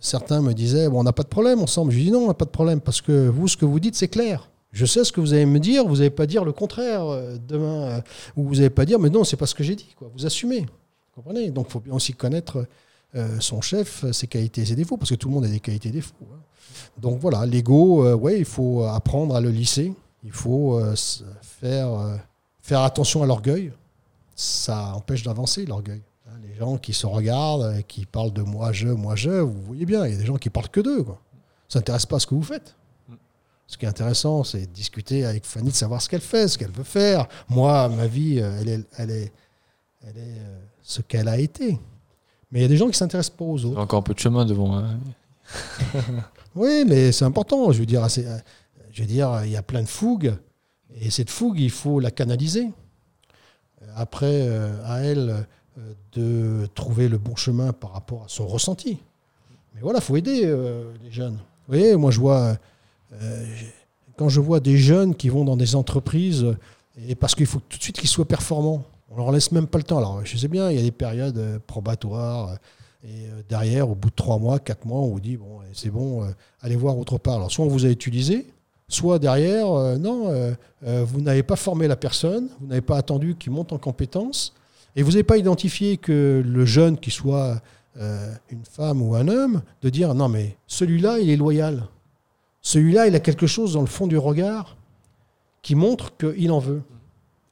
[0.00, 1.92] certains me disaient on n'a pas de problème ensemble.
[1.92, 3.94] Je dis non, on n'a pas de problème parce que vous, ce que vous dites,
[3.94, 4.50] c'est clair.
[4.72, 7.36] Je sais ce que vous allez me dire, vous n'allez pas dire le contraire euh,
[7.46, 8.00] demain, euh,
[8.36, 9.94] ou vous n'allez pas dire mais non, c'est pas ce que j'ai dit.
[9.96, 10.10] Quoi.
[10.16, 10.60] Vous assumez.
[10.60, 11.50] Vous comprenez?
[11.50, 12.66] Donc il faut bien aussi connaître
[13.16, 15.60] euh, son chef, ses qualités et ses défauts, parce que tout le monde a des
[15.60, 16.14] qualités et défauts.
[16.22, 16.38] Hein.
[16.98, 19.92] Donc voilà, l'ego, ouais, il faut apprendre à le lisser.
[20.22, 20.80] Il faut
[21.42, 22.20] faire
[22.62, 23.72] faire attention à l'orgueil.
[24.36, 26.02] Ça empêche d'avancer, l'orgueil.
[26.42, 30.06] Les gens qui se regardent, qui parlent de moi, je, moi, je, vous voyez bien,
[30.06, 31.02] il y a des gens qui parlent que d'eux.
[31.02, 31.20] Quoi.
[31.68, 32.74] Ça n'intéresse pas à ce que vous faites.
[33.66, 36.58] Ce qui est intéressant, c'est de discuter avec Fanny, de savoir ce qu'elle fait, ce
[36.58, 37.28] qu'elle veut faire.
[37.48, 39.32] Moi, ma vie, elle est, elle est,
[40.02, 40.36] elle est
[40.82, 41.78] ce qu'elle a été.
[42.50, 43.78] Mais il y a des gens qui ne s'intéressent pas aux autres.
[43.78, 44.76] Encore un peu de chemin devant.
[44.76, 44.98] Hein.
[46.56, 47.70] oui, mais c'est important.
[47.70, 50.34] Je veux dire, je veux dire, il y a plein de fougues.
[51.00, 52.70] Et cette fougue, il faut la canaliser.
[53.94, 55.42] Après, euh, à elle euh,
[56.12, 58.98] de trouver le bon chemin par rapport à son ressenti.
[59.74, 61.34] Mais voilà, il faut aider euh, les jeunes.
[61.34, 62.56] Vous voyez, moi, je vois,
[64.16, 66.46] quand je vois des jeunes qui vont dans des entreprises,
[67.08, 68.82] et parce qu'il faut tout de suite qu'ils soient performants.
[69.10, 69.98] On leur laisse même pas le temps.
[69.98, 72.56] Alors, je sais bien, il y a des périodes probatoires.
[73.02, 76.26] Et derrière, au bout de trois mois, quatre mois, on vous dit bon, c'est bon,
[76.60, 77.36] allez voir autre part.
[77.36, 78.46] Alors, soit on vous a utilisé,
[78.88, 79.66] soit derrière,
[79.98, 84.54] non, vous n'avez pas formé la personne, vous n'avez pas attendu qu'il monte en compétence,
[84.96, 87.60] et vous n'avez pas identifié que le jeune, qui soit
[87.96, 91.86] euh, une femme ou un homme, de dire non mais celui-là, il est loyal.
[92.60, 94.76] Celui-là, il a quelque chose dans le fond du regard
[95.62, 96.82] qui montre qu'il en veut.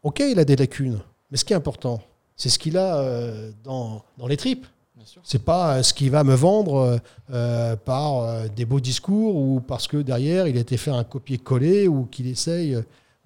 [0.03, 2.01] Ok, il a des lacunes, mais ce qui est important,
[2.37, 4.67] c'est ce qu'il a euh, dans, dans, les tripes.
[5.23, 7.01] C'est pas euh, ce qu'il va me vendre
[7.85, 12.05] par des beaux discours ou parce que derrière il a été faire un copier-coller ou
[12.05, 12.77] qu'il essaye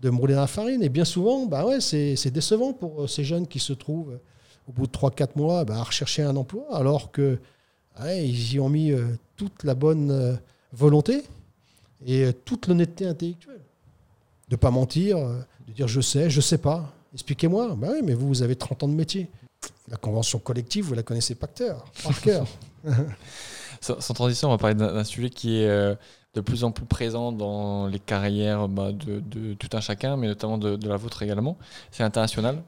[0.02, 0.82] de me rouler dans la farine.
[0.82, 4.72] Et bien souvent, bah c'est décevant pour euh, ces jeunes qui se trouvent euh, au
[4.72, 7.38] bout de 3-4 mois bah, à rechercher un emploi, alors que
[8.04, 9.04] ils y ont mis euh,
[9.36, 10.38] toute la bonne
[10.72, 11.22] volonté
[12.06, 13.60] et toute l'honnêteté intellectuelle.
[14.48, 17.74] De ne pas mentir, de dire je sais, je sais pas, expliquez-moi.
[17.76, 19.28] Bah mais vous, vous avez 30 ans de métier.
[19.88, 21.84] La convention collective, vous la connaissez par cœur.
[22.22, 22.46] Cœur.
[23.80, 25.96] sans, transition, on va parler d'un sujet qui est
[26.34, 30.58] de plus en plus présent dans les carrières bah, de, tout un chacun, mais notamment
[30.58, 31.56] de, la vôtre également.
[31.90, 32.62] C'est international.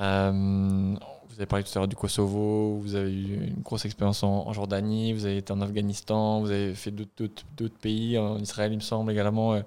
[0.00, 0.94] Euh,
[1.28, 4.52] vous avez parlé tout à l'heure du Kosovo, vous avez eu une grosse expérience en,
[4.52, 8.82] Jordanie, vous avez été en Afghanistan, vous avez fait d'autres pays, en Israël il me
[8.82, 9.54] semble également.
[9.54, 9.60] Euh,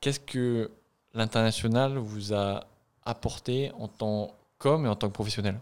[0.00, 0.70] qu'est-ce que
[1.14, 2.64] l'international vous a
[3.04, 5.58] apporté en tant qu'homme et en tant que professionnel?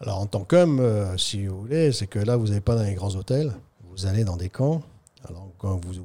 [0.00, 2.82] Alors en tant qu'homme, euh, si vous voulez, c'est que là, vous n'allez pas dans
[2.82, 3.54] les grands hôtels,
[3.90, 4.82] vous allez dans des camps.
[5.26, 5.98] Alors quand vous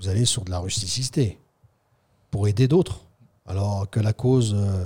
[0.00, 1.38] vous allez sur de la rusticité
[2.30, 3.02] pour aider d'autres.
[3.46, 4.84] Alors que la cause euh,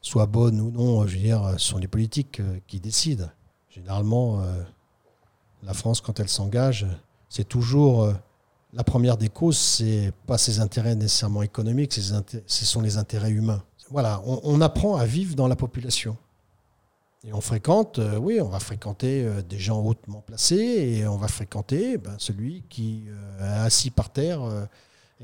[0.00, 3.30] soit bonne ou non, je veux dire, ce sont les politiques euh, qui décident.
[3.70, 4.62] Généralement, euh,
[5.62, 6.86] la France, quand elle s'engage,
[7.28, 8.12] c'est toujours
[8.74, 13.62] la première des causes, c'est pas ses intérêts nécessairement économiques, ce sont les intérêts humains.
[13.90, 16.16] Voilà, on apprend à vivre dans la population.
[17.24, 21.16] Et on fréquente, euh, oui, on va fréquenter euh, des gens hautement placés et on
[21.16, 24.40] va fréquenter ben, celui qui euh, est assis par terre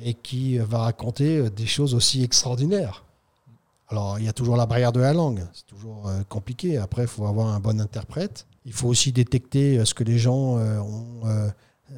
[0.00, 3.04] et qui va raconter des choses aussi extraordinaires.
[3.88, 6.76] Alors, il y a toujours la barrière de la langue, c'est toujours compliqué.
[6.76, 8.46] Après, il faut avoir un bon interprète.
[8.64, 11.22] Il faut aussi détecter ce que les gens ont,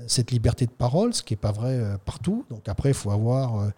[0.06, 2.46] cette liberté de parole, ce qui n'est pas vrai partout.
[2.48, 3.70] Donc, après, il faut avoir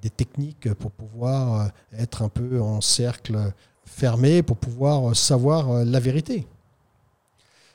[0.00, 3.52] des techniques pour pouvoir être un peu en cercle
[3.90, 6.46] fermé pour pouvoir savoir euh, la vérité.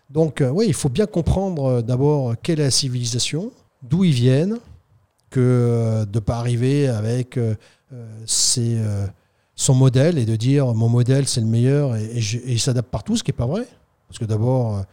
[0.10, 3.52] Donc euh, oui, il faut bien comprendre euh, d'abord quelle est la civilisation,
[3.84, 4.58] d'où ils viennent,
[5.30, 7.38] que de ne pas arriver avec
[9.56, 13.24] son modèle et de dire mon modèle c'est le meilleur et, il s'adapte partout, ce
[13.24, 13.68] qui n'est pas vrai.
[14.08, 14.86] Parce que d'abord,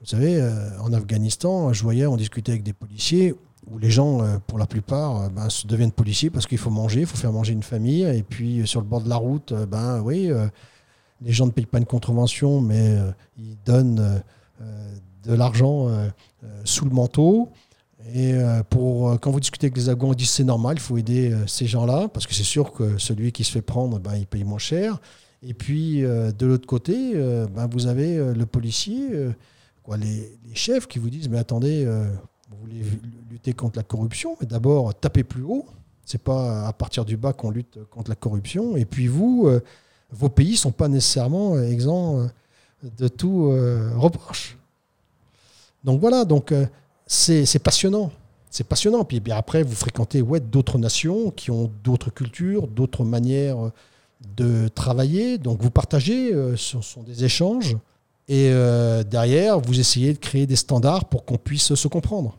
[0.00, 0.42] vous savez,
[0.80, 3.36] en Afghanistan, je voyais, on discutait avec des policiers
[3.70, 6.70] où les gens, euh, pour la plupart, euh, ben, se deviennent policiers parce qu'il faut
[6.70, 8.02] manger, il faut faire manger une famille.
[8.02, 10.30] Et puis euh, sur le bord de la route, ben oui,
[11.20, 12.96] les gens ne payent pas une contravention, mais
[13.38, 14.22] ils donnent
[15.24, 15.88] de l'argent
[16.64, 17.50] sous le manteau.
[18.12, 18.34] Et
[18.68, 21.66] pour, quand vous discutez avec les Afghans, ils disent c'est normal, il faut aider ces
[21.66, 24.58] gens-là, parce que c'est sûr que celui qui se fait prendre, ben, il paye moins
[24.58, 25.00] cher.
[25.44, 29.08] Et puis de l'autre côté, ben, vous avez le policier,
[29.96, 31.86] les, chefs qui vous disent mais attendez,
[32.52, 32.84] vous voulez
[33.30, 35.66] lutter contre la corruption, mais d'abord tapez plus haut.
[36.04, 38.76] C'est pas à partir du bas qu'on lutte contre la corruption.
[38.76, 39.60] Et puis vous, euh,
[40.10, 42.26] vos pays sont pas nécessairement euh, exempts euh,
[42.98, 43.48] de tout
[43.96, 44.58] reproche.
[45.84, 46.52] Donc voilà, donc
[47.06, 48.10] c'est passionnant.
[48.50, 49.04] C'est passionnant.
[49.04, 53.70] Puis après, vous fréquentez ouais, d'autres nations qui ont d'autres cultures, d'autres manières
[54.36, 55.38] de travailler.
[55.38, 57.76] Donc vous partagez, ce sont des échanges.
[58.26, 58.50] Et
[59.08, 62.36] derrière, vous essayez de créer des standards pour qu'on puisse se comprendre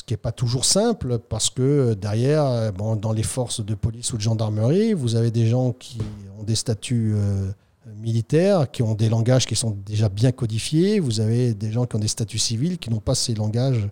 [0.00, 3.62] ce qui n'est pas toujours simple parce que euh, derrière, euh, bon, dans les forces
[3.62, 5.98] de police ou de gendarmerie, vous avez des gens qui
[6.38, 7.50] ont des statuts euh,
[7.98, 11.96] militaires, qui ont des langages qui sont déjà bien codifiés, vous avez des gens qui
[11.96, 13.90] ont des statuts civils qui n'ont pas ces langages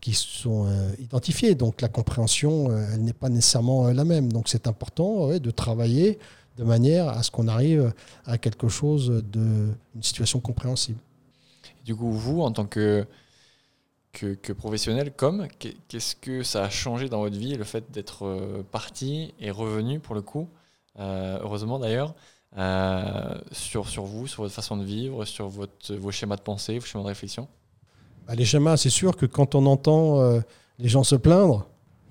[0.00, 0.66] qui sont
[0.98, 1.54] identifiés.
[1.54, 4.32] Donc la compréhension, elle n'est pas nécessairement la même.
[4.32, 6.18] Donc c'est important de travailler
[6.56, 7.92] de manière à ce qu'on arrive
[8.24, 10.98] à quelque chose de une situation compréhensible.
[11.84, 13.06] Du coup, vous, en tant que,
[14.12, 15.46] que, professionnel, comme,
[15.88, 20.00] qu'est-ce que ça a changé dans votre vie, le fait d'être euh, parti et revenu,
[20.00, 20.48] pour le coup,
[20.98, 22.14] euh, heureusement d'ailleurs,
[22.56, 26.78] euh, sur, sur vous, sur votre façon de vivre, sur votre, vos schémas de pensée,
[26.78, 27.46] vos schémas de réflexion?
[28.26, 30.40] Bah, Les schémas, c'est sûr que quand on entend
[30.78, 31.66] les gens se plaindre,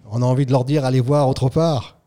[0.09, 1.97] on a envie de leur dire allez voir autre part.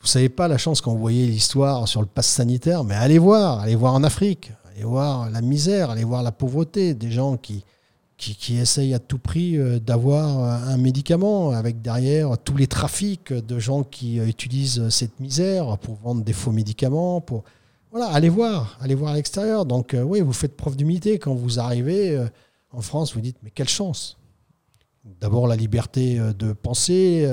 [0.00, 3.18] Vous savez pas la chance quand vous voyez l'histoire sur le pass sanitaire, mais allez
[3.18, 7.36] voir, allez voir en Afrique, allez voir la misère, allez voir la pauvreté, des gens
[7.36, 7.64] qui,
[8.20, 13.58] qui, essayent à tout prix euh, d'avoir un médicament, avec derrière tous les trafics de
[13.58, 17.20] gens qui euh, utilisent cette misère pour vendre des faux médicaments.
[17.20, 17.44] Pour...
[17.90, 19.64] Voilà, allez voir, allez voir à l'extérieur.
[19.64, 22.18] Donc euh, oui, vous faites preuve d'humilité quand vous arrivez
[22.72, 24.16] en France, vous dites mais quelle chance
[25.20, 27.26] D'abord la liberté de penser,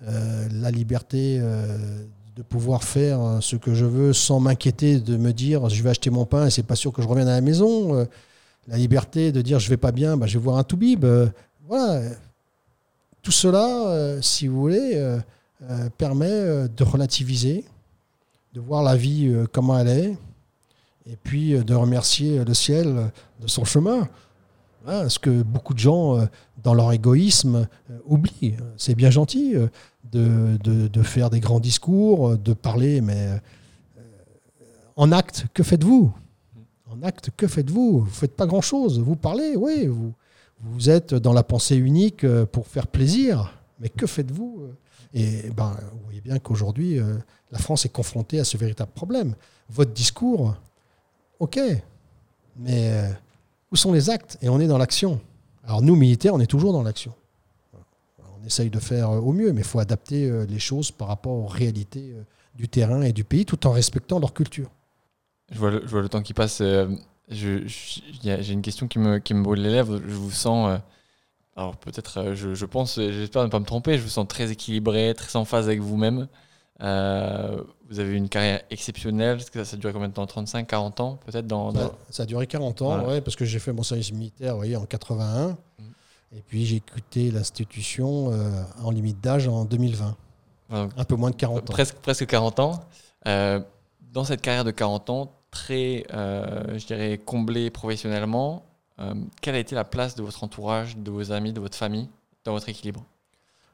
[0.00, 5.82] la liberté de pouvoir faire ce que je veux sans m'inquiéter de me dire je
[5.82, 8.06] vais acheter mon pain et c'est pas sûr que je revienne à la maison
[8.68, 11.04] la liberté de dire je vais pas bien, bah, je vais voir un toubib.
[11.04, 11.28] Euh,
[11.66, 12.10] voilà.
[13.22, 17.64] Tout cela, euh, si vous voulez, euh, permet de relativiser,
[18.52, 20.18] de voir la vie comment elle est,
[21.10, 23.10] et puis de remercier le ciel
[23.40, 24.08] de son chemin.
[24.86, 26.26] ce que beaucoup de gens,
[26.62, 27.68] dans leur égoïsme,
[28.06, 28.56] oublient.
[28.76, 29.54] C'est bien gentil
[30.10, 33.40] de, faire des grands discours, de parler, mais
[34.96, 36.12] en acte, que faites-vous?
[37.04, 38.00] Acte, que faites-vous?
[38.00, 39.00] Vous ne faites pas grand-chose.
[39.00, 40.12] Vous parlez, oui, vous,
[40.62, 44.68] vous êtes dans la pensée unique euh, pour faire plaisir, mais que faites-vous
[45.12, 47.16] Et ben, vous voyez bien qu'aujourd'hui, euh,
[47.50, 49.34] la France est confrontée à ce véritable problème.
[49.70, 50.54] Votre discours,
[51.40, 51.58] ok,
[52.56, 53.08] mais euh,
[53.72, 54.38] où sont les actes?
[54.40, 55.20] Et on est dans l'action.
[55.64, 57.12] Alors nous, militaires, on est toujours dans l'action.
[58.40, 61.46] On essaye de faire au mieux, mais il faut adapter les choses par rapport aux
[61.46, 62.12] réalités
[62.56, 64.68] du terrain et du pays, tout en respectant leur culture.
[65.52, 66.60] Je vois, le, je vois le temps qui passe.
[66.60, 66.88] Euh,
[67.28, 70.00] j'ai une question qui me, qui me brûle les lèvres.
[70.06, 70.70] Je vous sens.
[70.70, 70.78] Euh,
[71.54, 74.50] alors peut-être, euh, je, je, pense, j'espère ne pas me tromper, je vous sens très
[74.50, 76.26] équilibré, très en phase avec vous-même.
[76.80, 79.36] vous avez une carrière exceptionnelle.
[79.36, 80.26] Est-ce que ça, a duré combien de temps?
[80.26, 81.72] 35, 40 ans peut-être dans,
[82.08, 84.86] Ça a duré 40 ans, ouais, parce que j'ai fait mon service militaire voyez, en
[84.86, 85.48] 81.
[85.48, 85.56] Mm.
[86.34, 88.32] Et puis j'ai quitté l'institution
[88.82, 90.16] en limite d'âge en 2020.
[90.70, 91.72] un peu moins de 40 ans.
[91.72, 92.80] Presque, presque 40 ans.
[93.26, 98.64] dans cette carrière de 40 ans, très, euh, je dirais, comblé professionnellement,
[98.98, 102.08] euh, quelle a été la place de votre entourage, de vos amis, de votre famille
[102.44, 103.04] dans votre équilibre?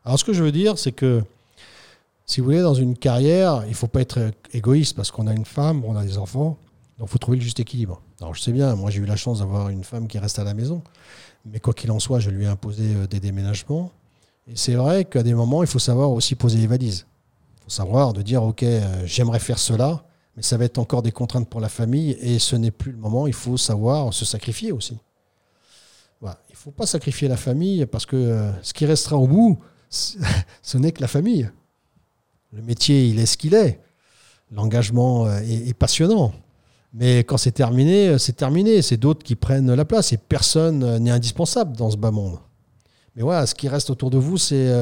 [0.05, 1.23] Alors, ce que je veux dire, c'est que
[2.27, 5.33] si vous voulez, dans une carrière, il ne faut pas être égoïste parce qu'on a
[5.33, 6.59] une femme, on a des enfants,
[6.99, 8.03] donc il faut trouver le juste équilibre.
[8.21, 10.45] Alors, je sais bien, moi j'ai eu la chance d'avoir une femme qui reste à
[10.45, 10.83] la maison,
[11.47, 13.93] mais quoi qu'il en soit, je lui ai imposé euh, des déménagements.
[14.49, 17.07] Et c'est vrai qu'à des moments, il faut savoir aussi poser les valises.
[17.59, 18.65] Il faut savoir de dire, OK,
[19.05, 20.03] j'aimerais faire cela,
[20.39, 22.99] mais ça va être encore des contraintes pour la famille et ce n'est plus le
[22.99, 23.27] moment.
[23.27, 24.97] Il faut savoir se sacrifier aussi.
[26.23, 29.59] Il ne faut pas sacrifier la famille parce que euh, ce qui restera au bout,
[29.91, 31.51] ce n'est que la famille.
[32.53, 33.81] Le métier, il est ce qu'il est.
[34.53, 36.33] L'engagement euh, est, passionnant.
[36.95, 38.81] Mais quand c'est terminé, euh, c'est terminé.
[38.81, 42.39] C'est d'autres qui prennent la place et personne n'est indispensable dans ce bas monde.
[43.17, 44.73] Mais voilà, ce qui reste autour de vous, c'est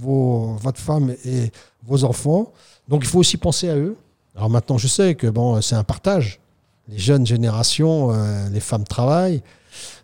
[0.00, 1.52] votre femme et
[1.84, 2.52] vos enfants.
[2.88, 3.96] Donc il faut aussi penser à eux.
[4.34, 6.40] Alors maintenant, je sais que bon, c'est un partage.
[6.88, 9.42] Les jeunes générations, euh, les femmes travaillent.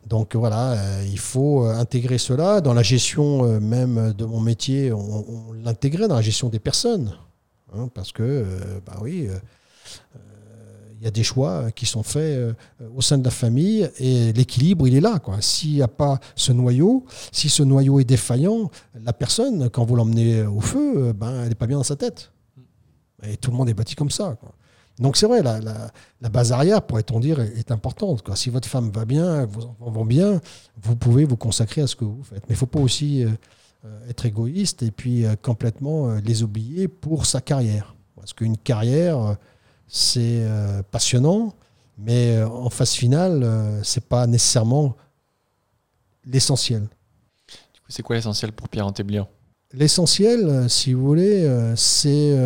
[0.07, 2.61] Donc voilà, euh, il faut euh, intégrer cela.
[2.61, 7.16] Dans la gestion même de mon métier, on, l'intégrait dans la gestion des personnes.
[7.74, 8.45] Hein, parce que,
[8.85, 9.28] bah oui,
[10.99, 12.57] il y a des choix qui sont faits
[12.97, 15.20] au sein de la famille et l'équilibre, il est là.
[15.41, 18.70] S'il n'y a pas ce noyau, si ce noyau est défaillant,
[19.05, 22.33] la personne, quand vous l'emmenez au feu, ben, elle n'est pas bien dans sa tête.
[23.23, 24.37] Et tout le monde est bâti comme ça.
[25.01, 25.61] Donc c'est vrai, la,
[26.21, 28.23] la, base arrière, pourrait-on dire, est, importante.
[28.23, 28.37] Quoi.
[28.37, 30.41] Si votre femme va bien, vos enfants vont bien,
[30.83, 32.43] vous pouvez vous consacrer à ce que vous faites.
[32.43, 33.31] Mais il ne faut pas aussi euh,
[33.87, 37.95] euh, être égoïste et puis euh, complètement les oublier pour sa carrière.
[38.14, 39.37] Parce qu'une carrière,
[39.89, 40.47] c'est
[40.91, 41.55] passionnant,
[41.97, 44.95] mais en phase finale, c'est pas nécessairement
[46.27, 46.83] l'essentiel.
[46.83, 49.27] Du coup, c'est quoi l'essentiel pour Pierre Antéblian
[49.73, 52.37] L'essentiel, si vous voulez, c'est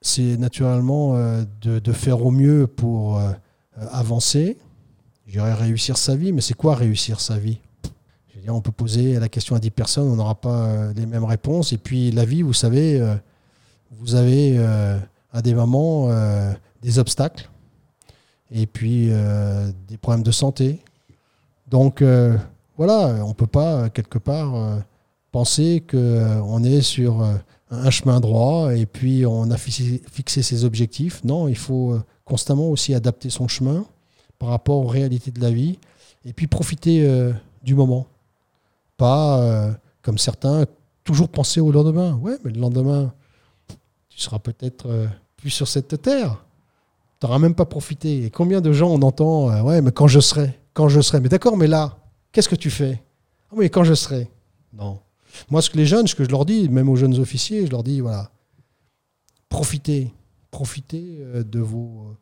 [0.00, 3.32] c'est naturellement euh, de, faire au mieux pour euh,
[3.90, 4.58] avancer.
[5.26, 7.58] Je dirais réussir sa vie, mais c'est quoi réussir sa vie?
[8.50, 11.74] On peut poser la question à 10 personnes, on n'aura pas euh, les mêmes réponses.
[11.74, 12.98] Et puis la vie, vous savez,
[13.90, 14.58] vous avez
[15.32, 16.08] à des moments
[16.80, 17.50] des obstacles
[18.50, 19.10] et puis
[19.88, 20.82] des problèmes de santé.
[21.66, 22.02] Donc
[22.78, 24.78] voilà, on ne peut pas quelque part
[25.30, 27.22] penser qu'on est sur
[27.70, 31.22] un chemin droit et puis on a fixé, ses objectifs.
[31.24, 33.84] Non, il faut euh, constamment aussi adapter son chemin
[34.38, 35.78] par rapport aux réalités de la vie
[36.24, 38.06] et puis profiter euh, du moment.
[38.96, 40.64] Pas, euh, comme certains,
[41.04, 42.14] toujours penser au lendemain.
[42.14, 43.12] Ouais, mais le lendemain,
[44.08, 46.44] tu seras peut-être plus sur cette terre.
[47.20, 48.24] Tu n'auras même pas profité.
[48.24, 51.20] Et combien de gens on entend, ouais, mais quand je serai, quand je serai.
[51.20, 51.98] Mais d'accord, mais là,
[52.32, 53.02] qu'est-ce que tu fais?
[53.50, 54.28] Ah Oui, quand je serai?
[54.72, 54.98] Non.
[55.50, 57.70] Moi, ce que les jeunes, ce que je leur dis, même aux jeunes officiers, je
[57.70, 58.30] leur dis, voilà,
[59.48, 60.12] profitez,
[60.50, 62.14] profitez euh, de, vos,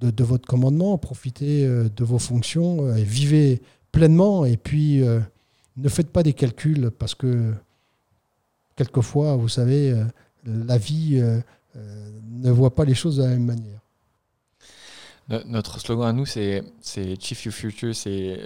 [0.00, 3.62] de, votre commandement, profitez euh, de vos fonctions, euh, vivez
[3.92, 5.02] pleinement, et puis
[5.76, 7.54] ne faites pas des calculs, parce que
[8.76, 9.94] quelquefois, vous savez,
[10.44, 11.20] la vie
[11.74, 13.80] ne voit pas les choses de la même manière.
[15.28, 16.62] Notre slogan à nous, c'est
[17.20, 18.40] Chief Your Future, c'est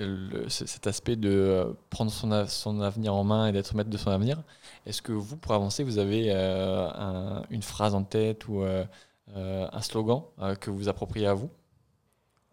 [0.48, 4.10] cet aspect de euh, prendre son, son avenir en main et d'être maître de son
[4.10, 4.42] avenir.
[4.84, 8.84] Est-ce que vous, pour avancer, vous avez euh, une phrase en tête ou euh,
[9.32, 10.22] un slogan
[10.60, 11.50] que vous appropriez à vous?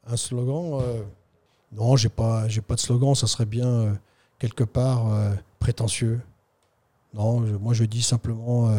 [0.06, 0.80] Un slogan
[1.72, 3.16] Non, j'ai pas, pas de slogan.
[3.16, 4.00] Ça serait bien
[4.38, 5.08] quelque part
[5.58, 6.22] prétentieux.
[7.16, 8.72] Non, moi je dis simplement,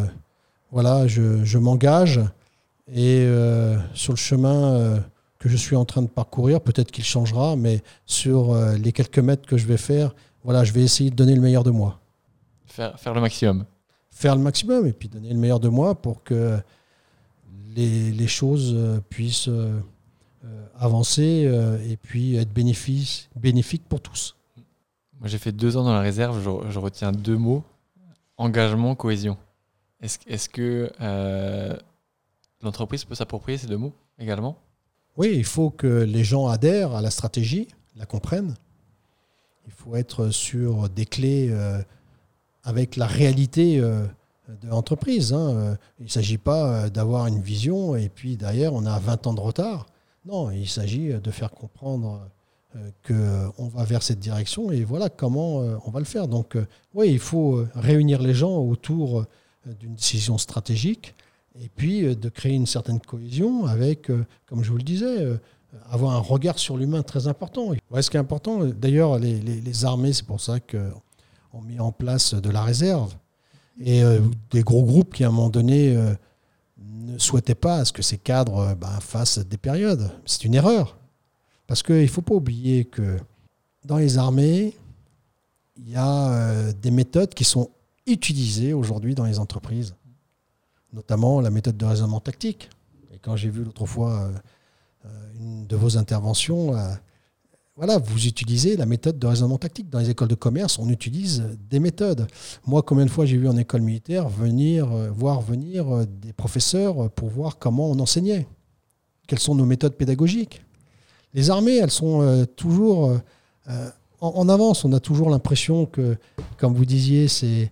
[0.70, 2.20] voilà, je, je m'engage
[2.86, 3.28] et
[3.94, 5.02] sur le chemin
[5.40, 6.60] que je suis en train de parcourir.
[6.60, 10.14] Peut-être qu'il changera, mais sur euh, les quelques mètres que je vais faire,
[10.44, 11.98] voilà, je vais essayer de donner le meilleur de moi.
[12.66, 13.64] Faire, faire le maximum.
[14.12, 16.58] Faire le maximum et puis donner le meilleur de moi pour que
[17.74, 19.80] les, les choses euh, puissent euh,
[20.78, 21.50] avancer
[21.88, 24.36] et puis être bénéfiques pour tous.
[25.18, 26.40] Moi, j'ai fait deux ans dans la réserve.
[26.42, 27.62] Je, je retiens deux mots
[28.38, 29.36] engagement, cohésion.
[30.00, 30.90] Est-ce est que
[32.62, 34.56] l'entreprise peut s'approprier ces deux mots également?
[35.20, 38.54] Oui, il faut que les gens adhèrent à la stratégie, la comprennent.
[39.66, 41.78] Il faut être sur des clés euh,
[42.64, 44.06] avec la réalité euh,
[44.62, 45.34] de l'entreprise.
[45.34, 45.50] Hein.
[45.50, 49.34] Euh, il ne s'agit pas d'avoir une vision et puis derrière on a 20 ans
[49.34, 49.88] de retard.
[50.24, 52.26] Non, il s'agit de faire comprendre
[53.06, 56.28] qu'on va vers cette direction et voilà comment on va le faire.
[56.28, 56.56] Donc
[56.94, 59.26] oui, il faut réunir les gens autour
[59.66, 61.14] d'une décision stratégique
[61.58, 65.22] et puis euh, de créer une certaine cohésion avec, euh, comme je vous le disais,
[65.22, 65.36] euh,
[65.88, 67.72] avoir un regard sur l'humain très important.
[68.00, 72.50] ce qui est important, d'ailleurs, les, armées, c'est pour ça qu'on mis en place de
[72.50, 73.14] la réserve.
[73.78, 74.02] Et
[74.50, 75.96] des gros groupes qui, à un moment donné,
[76.76, 80.10] ne souhaitaient pas à ce que ces cadres ben, fassent des périodes.
[80.26, 80.98] C'est une erreur.
[81.68, 83.16] Parce qu'il ne faut pas oublier que
[83.84, 84.76] dans les armées,
[85.76, 87.70] il y a des méthodes qui sont
[88.08, 89.94] utilisées aujourd'hui dans les entreprises
[90.92, 92.68] notamment la méthode de raisonnement tactique.
[93.12, 94.32] Et quand j'ai vu l'autre fois euh,
[95.06, 96.92] euh, une de vos interventions, euh,
[97.76, 99.88] voilà, vous utilisez la méthode de raisonnement tactique.
[99.88, 102.26] Dans les écoles de commerce, on utilise des méthodes.
[102.66, 107.30] Moi, combien de fois j'ai vu en école militaire venir, voir venir des professeurs pour
[107.30, 108.46] voir comment on enseignait?
[109.26, 110.62] Quelles sont nos méthodes pédagogiques?
[111.32, 113.18] Les armées, elles sont toujours
[114.20, 114.84] en, avance.
[114.84, 116.18] On a toujours l'impression que,
[116.58, 117.70] comme vous disiez, c'est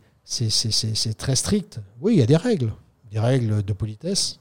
[1.18, 1.80] très strict.
[2.00, 2.72] Oui, il y a des règles
[3.11, 4.38] des règles de politesse.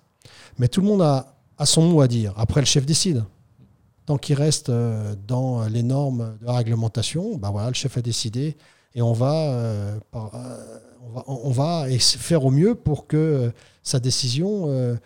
[0.57, 2.34] Mais tout le monde a, son mot à dire.
[2.38, 3.24] Après, le chef décide.
[4.05, 8.01] Tant qu'il reste euh, dans les normes de la réglementation, bah voilà, le chef a
[8.01, 8.55] décidé
[8.95, 10.80] et on va, euh, euh,
[11.28, 13.51] on va, faire au mieux pour que
[13.84, 14.97] sa décision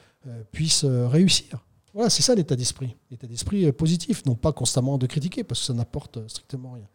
[0.51, 1.65] puisse réussir.
[1.93, 2.95] Voilà, c'est ça l'état d'esprit.
[3.09, 6.85] L'état d'esprit positif, non pas constamment de critiquer, parce que ça n'apporte strictement rien.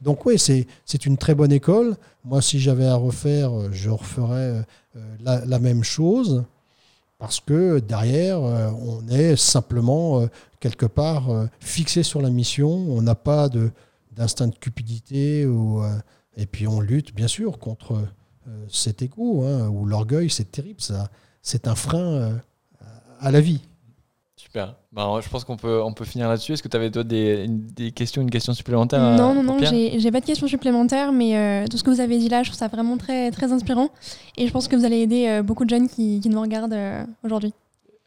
[0.00, 1.96] Donc oui, c'est une très bonne école.
[2.24, 4.64] Moi, si j'avais à refaire, je referais
[4.96, 6.44] euh, la, même chose
[7.18, 10.26] parce que derrière, euh, on est simplement euh,
[10.58, 11.28] quelque part
[11.60, 13.48] fixé sur la mission, on n'a pas
[14.12, 15.46] d'instinct de, cupidité,
[16.36, 18.06] et puis on lutte bien sûr contre
[18.68, 20.80] cet égo, hein, ou l'orgueil, c'est terrible,
[21.42, 22.40] c'est un frein
[23.20, 23.62] à la vie.
[24.36, 24.74] Super.
[24.92, 26.52] Bah, je pense qu'on peut, on peut finir là-dessus.
[26.52, 30.10] Est-ce que tu avais toi des, des, questions, une question supplémentaire Non, non, non, j'ai
[30.10, 32.58] pas de questions supplémentaires, mais euh, tout ce que vous avez dit là, je trouve
[32.58, 33.90] ça vraiment très, très inspirant.
[34.36, 36.72] Et je pense que vous allez aider euh, beaucoup de jeunes qui, qui nous regardent
[36.72, 37.54] euh, aujourd'hui.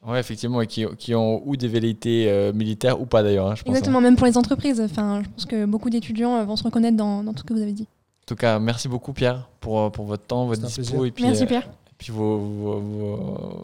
[0.06, 3.48] Oui, effectivement, et qui, qui, ont ou des velléités militaires ou pas d'ailleurs.
[3.48, 4.82] Hein, Exactement, même pour les entreprises.
[4.82, 7.62] Enfin, je pense que beaucoup d'étudiants vont se reconnaître dans, dans, tout ce que vous
[7.62, 7.88] avez dit.
[8.24, 11.06] En tout cas, merci beaucoup Pierre pour, pour votre temps, votre dispo.
[11.06, 12.38] Et puis, merci Pierre puis vos,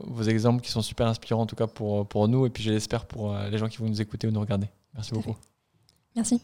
[0.08, 2.72] vos, exemples qui sont super inspirants en tout cas pour, pour nous et puis je
[2.72, 4.68] l'espère pour euh, les gens qui vont nous écouter ou nous regarder.
[4.94, 5.36] Merci beaucoup.
[6.16, 6.42] Merci.